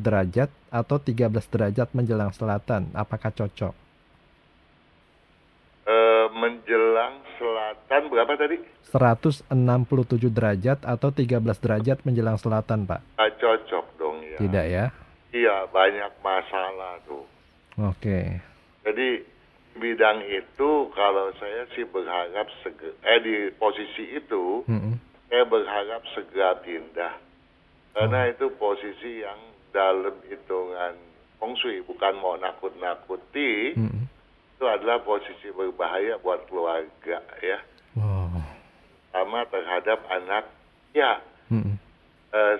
derajat 0.00 0.48
atau 0.72 0.96
13 0.96 1.28
derajat 1.52 1.92
menjelang 1.92 2.32
selatan. 2.32 2.88
Apakah 2.96 3.28
cocok? 3.28 3.76
Eh, 5.84 6.26
menjelang 6.32 7.20
selatan 7.36 8.08
berapa 8.08 8.32
tadi? 8.40 8.56
167 8.88 10.32
derajat 10.32 10.80
atau 10.80 11.12
13 11.12 11.60
derajat 11.60 11.98
menjelang 12.08 12.40
selatan, 12.40 12.88
Pak. 12.88 13.04
Ah, 13.20 13.28
cocok 13.28 13.84
dong 14.00 14.16
ya. 14.24 14.40
Tidak 14.40 14.64
ya? 14.64 14.88
Iya, 15.28 15.68
banyak 15.68 16.24
masalah 16.24 17.04
tuh. 17.04 17.28
Oke. 17.76 18.40
Jadi 18.80 19.28
bidang 19.76 20.24
itu 20.24 20.70
kalau 20.96 21.30
saya 21.36 21.68
sih 21.76 21.84
berharap 21.84 22.48
eh 23.04 23.20
di 23.22 23.36
posisi 23.54 24.18
itu 24.18 24.66
Mm-mm. 24.66 24.94
saya 24.98 25.09
berharap 25.50 26.06
segera 26.14 26.56
pindah. 26.62 27.18
Karena 27.90 28.30
itu 28.30 28.54
posisi 28.54 29.26
yang 29.26 29.38
dalam 29.74 30.14
hitungan 30.30 30.94
feng 31.42 31.56
bukan 31.90 32.14
mau 32.22 32.38
nakut-nakuti, 32.38 33.74
Mm-mm. 33.74 34.04
itu 34.54 34.64
adalah 34.68 35.02
posisi 35.02 35.50
berbahaya 35.50 36.20
buat 36.22 36.46
keluarga 36.46 37.18
ya. 37.42 37.58
Wow. 37.98 38.38
Sama 39.10 39.42
terhadap 39.50 39.98
anak 40.06 40.44
ya 40.94 41.18
Mm-mm. 41.50 41.74
eh, 42.30 42.56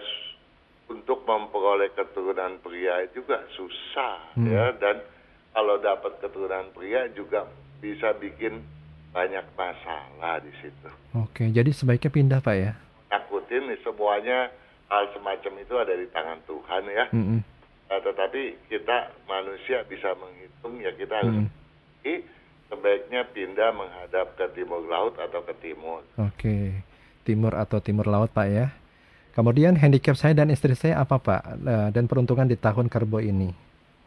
untuk 0.91 1.23
memperoleh 1.23 1.95
keturunan 1.95 2.59
pria 2.59 3.07
juga 3.15 3.47
susah 3.55 4.35
Hmm. 4.35 4.51
ya 4.51 4.75
dan 4.83 4.99
kalau 5.55 5.79
dapat 5.79 6.19
keturunan 6.19 6.67
pria 6.75 7.07
juga 7.15 7.47
bisa 7.79 8.11
bikin 8.19 8.63
banyak 9.11 9.45
masalah 9.59 10.39
di 10.43 10.53
situ. 10.63 10.89
Oke, 11.19 11.51
jadi 11.51 11.71
sebaiknya 11.75 12.11
pindah 12.11 12.41
Pak 12.43 12.55
ya? 12.55 12.73
Takutin 13.11 13.67
nih 13.67 13.79
semuanya 13.83 14.51
hal 14.87 15.11
semacam 15.15 15.53
itu 15.59 15.75
ada 15.75 15.95
di 15.95 16.07
tangan 16.11 16.39
Tuhan 16.47 16.83
ya. 16.91 17.05
Mm-mm. 17.11 17.41
Nah, 17.91 17.99
tetapi 17.99 18.71
kita 18.71 19.11
manusia 19.27 19.83
bisa 19.91 20.15
menghitung 20.15 20.79
ya 20.79 20.95
kita 20.95 21.15
harus 21.19 21.35
Mm. 22.01 22.25
Sebaiknya 22.71 23.27
pindah 23.35 23.75
menghadap 23.75 24.39
ke 24.39 24.47
timur 24.55 24.87
laut 24.87 25.19
atau 25.19 25.43
ke 25.43 25.51
timur. 25.59 26.07
Oke, 26.15 26.87
timur 27.27 27.59
atau 27.59 27.83
timur 27.83 28.07
laut 28.07 28.31
Pak 28.31 28.47
ya. 28.47 28.71
Kemudian 29.35 29.75
handicap 29.75 30.15
saya 30.15 30.39
dan 30.39 30.55
istri 30.55 30.79
saya 30.79 31.03
apa 31.03 31.19
Pak? 31.19 31.43
Eh, 31.67 31.89
Dan 31.91 32.07
peruntungan 32.07 32.47
di 32.47 32.55
tahun 32.55 32.87
kerbau 32.87 33.19
ini? 33.19 33.51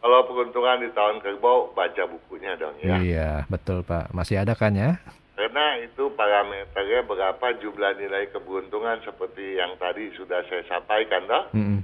Kalau 0.04 0.20
peruntungan 0.28 0.84
di 0.84 0.92
tahun 0.92 1.16
kerbau 1.24 1.72
baca 1.72 2.04
bukunya 2.04 2.52
dong 2.60 2.76
ya. 2.84 3.00
Iya, 3.00 3.30
betul 3.48 3.80
Pak. 3.80 4.12
Masih 4.12 4.36
ada 4.36 4.52
kan 4.52 4.76
ya? 4.76 5.00
Karena 5.32 5.80
itu 5.80 6.12
parameternya 6.12 7.08
berapa 7.08 7.46
jumlah 7.56 7.96
nilai 7.96 8.28
keberuntungan 8.28 9.00
seperti 9.00 9.56
yang 9.56 9.72
tadi 9.80 10.12
sudah 10.12 10.44
saya 10.44 10.60
sampaikan 10.68 11.24
toh. 11.24 11.44
Mm-mm. 11.56 11.80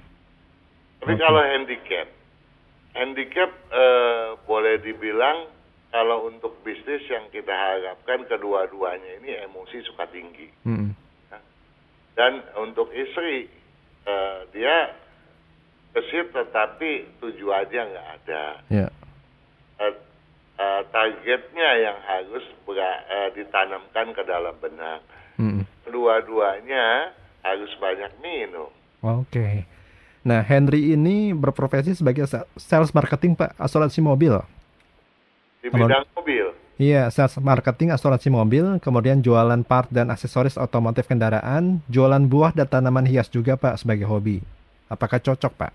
Tapi 1.00 1.16
Oke. 1.16 1.22
kalau 1.24 1.40
handicap, 1.48 2.06
handicap 2.92 3.50
eh, 3.72 4.36
boleh 4.44 4.76
dibilang 4.84 5.48
kalau 5.88 6.28
untuk 6.28 6.60
bisnis 6.60 7.00
yang 7.08 7.24
kita 7.32 7.56
harapkan 7.56 8.28
kedua-duanya 8.28 9.16
ini 9.24 9.32
emosi 9.48 9.80
suka 9.88 10.04
tinggi. 10.12 10.52
Mm-mm. 10.68 10.92
Dan 12.20 12.44
untuk 12.60 12.92
istri, 12.92 13.48
eh, 14.04 14.38
dia 14.52 14.92
gesit 15.90 16.30
tetapi 16.30 17.18
tujuannya 17.18 17.82
nggak 17.90 18.08
ada. 18.22 18.44
Ya. 18.70 18.86
Eh, 19.80 19.94
eh, 20.56 20.82
targetnya 20.88 21.70
yang 21.82 21.98
harus 22.04 22.44
bera- 22.62 23.02
eh, 23.08 23.28
ditanamkan 23.34 24.14
ke 24.14 24.22
dalam 24.22 24.54
benak. 24.60 25.00
Mm-mm. 25.40 25.64
Kedua-duanya 25.88 27.10
harus 27.40 27.72
banyak 27.80 28.12
minum. 28.20 28.68
Oke. 29.00 29.64
Nah, 30.20 30.44
Henry 30.44 30.92
ini 30.92 31.32
berprofesi 31.32 31.96
sebagai 31.96 32.28
sa- 32.28 32.44
sales 32.54 32.92
marketing 32.92 33.32
Pak, 33.32 33.56
asuransi 33.56 34.04
mobil. 34.04 34.36
Di 35.64 35.72
Kalau- 35.72 35.88
bidang 35.88 36.06
mobil, 36.12 36.46
Iya, 36.80 37.12
sales 37.12 37.36
marketing 37.36 37.92
asuransi 37.92 38.32
mobil, 38.32 38.80
kemudian 38.80 39.20
jualan 39.20 39.60
part 39.64 39.92
dan 39.92 40.08
aksesoris 40.08 40.56
otomotif 40.56 41.04
kendaraan, 41.04 41.84
jualan 41.92 42.24
buah 42.24 42.56
dan 42.56 42.64
tanaman 42.64 43.04
hias 43.04 43.28
juga 43.28 43.52
Pak 43.60 43.84
sebagai 43.84 44.08
hobi. 44.08 44.40
Apakah 44.88 45.20
cocok 45.20 45.52
Pak? 45.60 45.72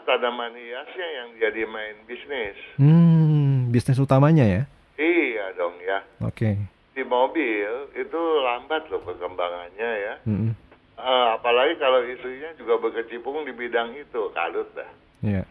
Berharap 0.00 0.20
tanaman 0.20 0.52
hiasnya 0.56 1.08
yang 1.12 1.28
jadi 1.36 1.62
main 1.68 1.96
bisnis. 2.08 2.56
Hmm, 2.80 3.68
bisnis 3.68 4.00
utamanya 4.00 4.44
ya? 4.44 4.62
Iya 4.96 5.44
dong 5.56 5.76
ya. 5.84 5.98
Oke. 6.24 6.56
Di 6.96 7.02
mobil 7.04 7.92
itu 7.96 8.20
lambat 8.44 8.88
loh 8.88 9.00
perkembangannya 9.04 9.90
ya. 10.00 10.14
Mm-mm. 10.24 10.52
Eh, 11.00 11.28
apalagi 11.32 11.80
kalau 11.80 12.04
istrinya 12.04 12.52
juga 12.60 12.76
berkecimpung 12.76 13.44
di 13.48 13.52
bidang 13.56 13.96
itu, 13.96 14.20
kalut 14.36 14.68
dah. 14.76 14.90
Iya. 15.24 15.44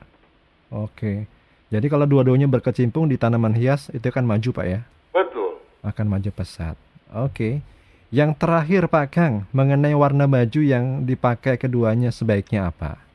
Oke. 0.69 1.25
Jadi 1.69 1.85
kalau 1.89 2.05
dua-duanya 2.05 2.45
berkecimpung 2.49 3.09
di 3.09 3.17
tanaman 3.17 3.53
hias 3.57 3.89
itu 3.93 4.09
kan 4.13 4.25
maju 4.25 4.49
Pak 4.53 4.65
ya? 4.65 4.81
Betul. 5.13 5.57
Akan 5.81 6.05
maju 6.09 6.29
pesat. 6.33 6.77
Oke. 7.13 7.61
Yang 8.09 8.41
terakhir 8.41 8.89
Pak 8.89 9.07
Kang, 9.13 9.45
mengenai 9.53 9.93
warna 9.93 10.25
baju 10.25 10.61
yang 10.65 11.05
dipakai 11.05 11.61
keduanya 11.61 12.09
sebaiknya 12.09 12.69
apa? 12.69 13.08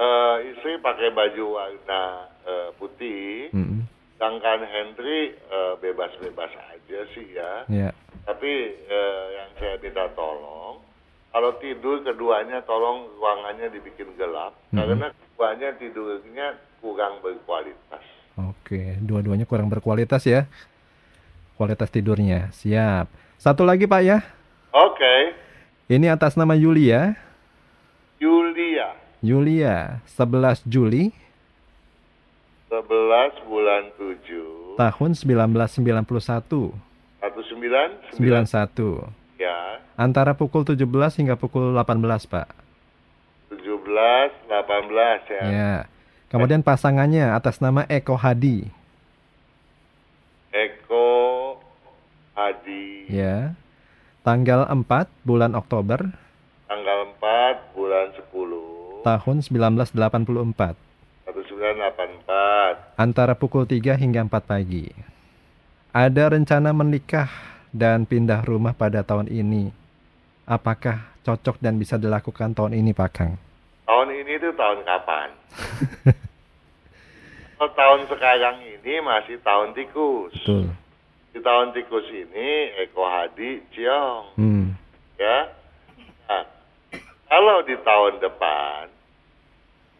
Eh, 0.00 0.36
istri 0.48 0.80
pakai 0.80 1.12
baju 1.12 1.60
warna 1.60 2.02
eh, 2.42 2.68
putih, 2.74 3.52
sedangkan 4.16 4.64
Henry 4.64 5.36
eh, 5.36 5.74
bebas-bebas 5.76 6.48
aja 6.56 7.00
sih 7.12 7.26
ya. 7.30 7.68
Ya. 7.68 7.90
Tapi 8.24 8.52
eh, 8.80 9.24
yang 9.36 9.50
saya 9.60 9.76
minta 9.76 10.08
tolong, 10.16 10.80
kalau 11.28 11.52
tidur 11.60 12.00
keduanya 12.00 12.64
tolong 12.64 13.12
ruangannya 13.20 13.68
dibikin 13.68 14.08
gelap, 14.16 14.56
Mhm. 14.72 14.78
karena 14.80 15.06
keduanya 15.12 15.68
tidurnya 15.76 16.46
kurang 16.80 17.20
berkualitas. 17.20 18.00
Oke, 18.40 18.96
dua-duanya 19.04 19.44
kurang 19.44 19.68
berkualitas 19.68 20.24
ya. 20.24 20.48
Kualitas 21.60 21.92
tidurnya. 21.92 22.48
Siap. 22.56 23.04
Satu 23.36 23.68
lagi 23.68 23.84
Pak 23.84 24.00
ya. 24.00 24.24
Oke, 24.72 25.36
Ini 25.90 26.06
atas 26.08 26.38
nama 26.38 26.54
Yulia. 26.54 27.18
Yulia, 28.16 28.94
Yulia, 29.20 30.00
11 30.16 30.64
Juli 30.64 31.12
11 32.72 33.36
bulan 33.44 33.92
7, 34.00 34.80
tahun 34.80 35.10
1991. 35.12 36.72
19, 37.20 38.16
91. 38.16 39.12
ya, 39.36 39.82
Antara 39.98 40.32
pukul 40.32 40.64
17 40.64 41.20
hingga 41.20 41.36
pukul 41.36 41.76
18, 41.76 42.24
Pak. 42.24 42.48
17, 43.52 44.32
18 44.48 45.20
ya. 45.28 45.42
Ya. 45.44 45.74
Kemudian 46.32 46.64
pasangannya 46.64 47.36
atas 47.36 47.60
nama 47.60 47.84
Eko 47.92 48.16
Hadi. 48.16 48.70
Eko 50.54 51.08
Hadi, 52.32 53.04
Ya. 53.10 53.52
Tanggal 54.24 54.64
4 54.64 55.10
bulan 55.28 55.52
Oktober 55.52 56.08
tanggal 56.70 56.98
4 57.18 57.74
bulan 57.74 58.14
10, 58.14 58.30
tahun 59.00 59.40
1984. 59.40 60.76
1984. 61.26 62.96
Antara 62.96 63.32
pukul 63.32 63.64
3 63.64 63.96
hingga 63.96 64.20
4 64.22 64.42
pagi. 64.42 64.92
Ada 65.90 66.30
rencana 66.30 66.70
menikah 66.70 67.28
dan 67.70 68.04
pindah 68.04 68.44
rumah 68.44 68.72
pada 68.72 69.02
tahun 69.02 69.26
ini. 69.26 69.72
Apakah 70.44 71.02
cocok 71.22 71.58
dan 71.58 71.76
bisa 71.76 71.94
dilakukan 71.94 72.52
tahun 72.52 72.74
ini, 72.74 72.90
Pak 72.90 73.10
Kang? 73.10 73.34
Tahun 73.86 74.08
ini 74.10 74.38
tuh 74.38 74.54
tahun 74.54 74.82
kapan? 74.82 75.28
Kalau 77.58 77.70
tahun 77.80 78.00
sekarang 78.06 78.56
ini 78.62 78.94
masih 79.00 79.38
tahun 79.40 79.74
tikus. 79.74 80.34
Betul. 80.36 80.70
Di 81.30 81.38
tahun 81.38 81.70
tikus 81.70 82.06
ini 82.06 82.50
Eko 82.82 83.06
Hadi 83.06 83.62
Ciong, 83.70 84.34
Hmm. 84.34 84.74
ya. 85.14 85.46
Nah, 86.26 86.42
kalau 87.30 87.62
di 87.62 87.78
tahun 87.80 88.18
depan 88.18 88.82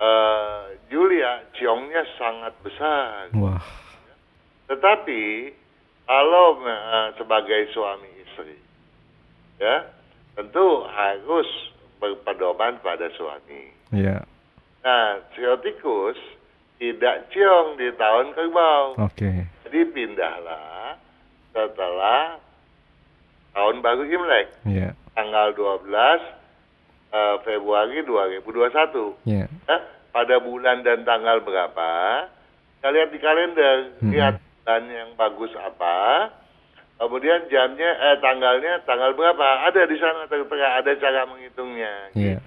eh 0.00 0.60
Julia 0.90 1.46
Ciongnya 1.54 2.02
sangat 2.18 2.56
besar. 2.66 3.30
Wah. 3.38 3.62
Tetapi 4.66 5.54
kalau 6.04 6.58
eh, 6.66 7.08
sebagai 7.14 7.70
suami 7.70 8.10
istri, 8.26 8.58
ya 9.62 9.86
tentu 10.34 10.82
harus 10.90 11.46
berpedoman 12.02 12.80
pada 12.82 13.06
suami. 13.14 13.70
Ya. 13.94 14.24
Nah, 14.80 15.20
Siotikus 15.36 16.16
tidak 16.80 17.28
ciong 17.30 17.76
di 17.76 17.92
tahun 17.94 18.32
kerbau. 18.32 18.96
Oke. 19.04 19.46
Jadi 19.68 19.80
pindahlah 19.92 20.96
setelah 21.52 22.40
tahun 23.52 23.84
baru 23.84 24.02
Imlek, 24.08 24.48
Ya. 24.64 24.96
tanggal 25.12 25.52
12 25.52 26.39
eh, 27.10 27.36
Februari 27.42 28.02
2021. 28.06 29.18
Ya. 29.26 29.46
Nah, 29.66 29.80
pada 30.10 30.36
bulan 30.42 30.82
dan 30.82 31.02
tanggal 31.06 31.42
berapa? 31.42 31.90
Kita 32.78 32.88
lihat 32.90 33.08
di 33.12 33.18
kalender, 33.20 33.76
Mhm. 34.00 34.10
lihat 34.10 34.34
bulan 34.40 34.82
yang 34.88 35.08
bagus 35.14 35.52
apa. 35.58 36.30
Kemudian 37.00 37.48
jamnya, 37.48 37.90
eh 38.12 38.16
tanggalnya 38.20 38.84
tanggal 38.84 39.16
berapa? 39.16 39.72
Ada 39.72 39.88
di 39.88 39.96
sana 39.96 40.28
tertera, 40.28 40.84
ada 40.84 40.92
cara 41.00 41.24
menghitungnya. 41.24 42.12
Iya. 42.12 42.38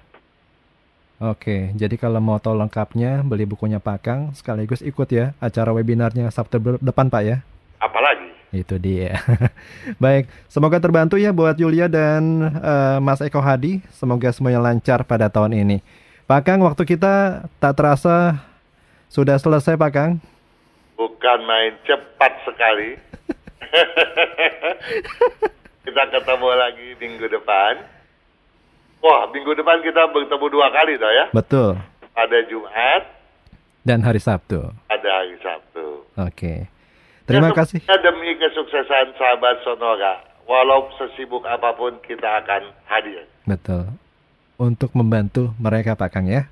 Oke, 1.22 1.70
jadi 1.78 1.94
kalau 1.94 2.18
mau 2.18 2.42
tahu 2.42 2.58
lengkapnya, 2.58 3.22
beli 3.22 3.46
bukunya 3.46 3.78
Pak 3.78 3.98
Kang, 4.02 4.20
sekaligus 4.34 4.82
ikut 4.82 5.06
ya 5.14 5.30
acara 5.38 5.70
webinarnya 5.70 6.26
Sabtu 6.30 6.78
depan 6.82 7.06
Pak 7.06 7.22
ya. 7.22 7.36
Itu 8.54 8.78
dia. 8.78 9.18
Baik, 10.02 10.30
semoga 10.46 10.78
terbantu 10.78 11.18
ya 11.18 11.34
buat 11.34 11.58
Yulia 11.58 11.90
dan 11.90 12.22
eh, 12.54 12.98
Mas 13.02 13.18
Eko 13.18 13.42
Hadi. 13.42 13.82
Semoga 13.90 14.30
semuanya 14.30 14.62
lancar 14.62 15.02
pada 15.02 15.26
tahun 15.26 15.58
ini. 15.58 15.82
Pak 16.30 16.46
Kang, 16.46 16.62
waktu 16.62 16.86
kita 16.86 17.44
tak 17.58 17.74
terasa 17.74 18.38
sudah 19.10 19.34
selesai 19.42 19.74
Pak 19.74 19.90
Kang. 19.90 20.12
Bukan 20.94 21.38
main 21.42 21.74
cepat 21.82 22.32
sekali. 22.46 22.94
kita 25.84 26.02
ketemu 26.14 26.48
lagi 26.54 26.88
minggu 27.02 27.26
depan. 27.26 27.82
Wah, 29.02 29.26
minggu 29.34 29.52
depan 29.58 29.82
kita 29.82 30.08
bertemu 30.14 30.46
dua 30.48 30.70
kali 30.70 30.94
toh 30.96 31.12
ya. 31.12 31.26
Betul. 31.34 31.74
Ada 32.14 32.38
Jumat, 32.46 33.02
Dan 33.82 34.06
hari 34.06 34.22
Sabtu. 34.22 34.70
ada 34.86 35.08
hari 35.10 35.34
Sabtu. 35.42 36.06
Oke. 36.14 36.70
Terima 37.24 37.56
kasih. 37.56 37.80
Demi 37.88 38.36
kesuksesan 38.36 39.16
sahabat 39.16 39.64
Sonora, 39.64 40.20
walau 40.44 40.92
sesibuk 41.00 41.40
apa 41.48 41.72
pun 41.72 41.96
kita 42.04 42.44
akan 42.44 42.68
hadir. 42.84 43.24
Betul. 43.48 43.88
Untuk 44.60 44.92
membantu 44.92 45.56
mereka 45.56 45.96
Pak 45.96 46.12
Kang 46.12 46.28
ya. 46.28 46.46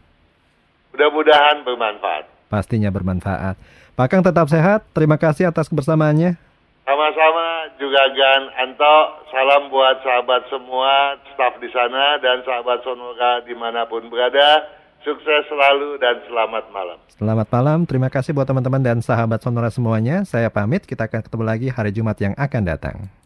Mudah-mudahan 0.97 1.61
bermanfaat. 1.65 2.25
Pastinya 2.49 2.89
bermanfaat. 2.89 3.57
Pak 3.93 4.07
Kang 4.09 4.25
tetap 4.25 4.49
sehat. 4.49 4.85
Terima 4.97 5.21
kasih 5.21 5.53
atas 5.53 5.69
kebersamaannya. 5.69 6.41
Sama-sama 6.83 7.71
juga 7.79 8.03
Gan 8.11 8.43
Anto, 8.59 8.97
salam 9.31 9.71
buat 9.71 10.03
sahabat 10.03 10.51
semua, 10.51 11.15
staf 11.31 11.55
di 11.63 11.71
sana 11.71 12.19
dan 12.19 12.43
sahabat 12.43 12.83
Sonora 12.83 13.39
di 13.47 13.55
mana 13.55 13.87
pun 13.87 14.09
berada. 14.11 14.82
Sukses 15.03 15.43
selalu 15.51 15.99
dan 15.99 16.23
selamat 16.31 16.71
malam. 16.71 16.99
Selamat 17.11 17.49
malam. 17.51 17.79
Terima 17.91 18.07
kasih 18.07 18.31
buat 18.31 18.47
teman-teman 18.47 18.79
dan 18.79 18.99
sahabat 19.03 19.43
Sonora 19.43 19.67
semuanya. 19.67 20.23
Saya 20.23 20.47
pamit. 20.47 20.87
Kita 20.87 21.11
akan 21.11 21.27
ketemu 21.27 21.43
lagi 21.43 21.69
hari 21.75 21.91
Jumat 21.91 22.15
yang 22.23 22.39
akan 22.39 22.63
datang. 22.63 23.22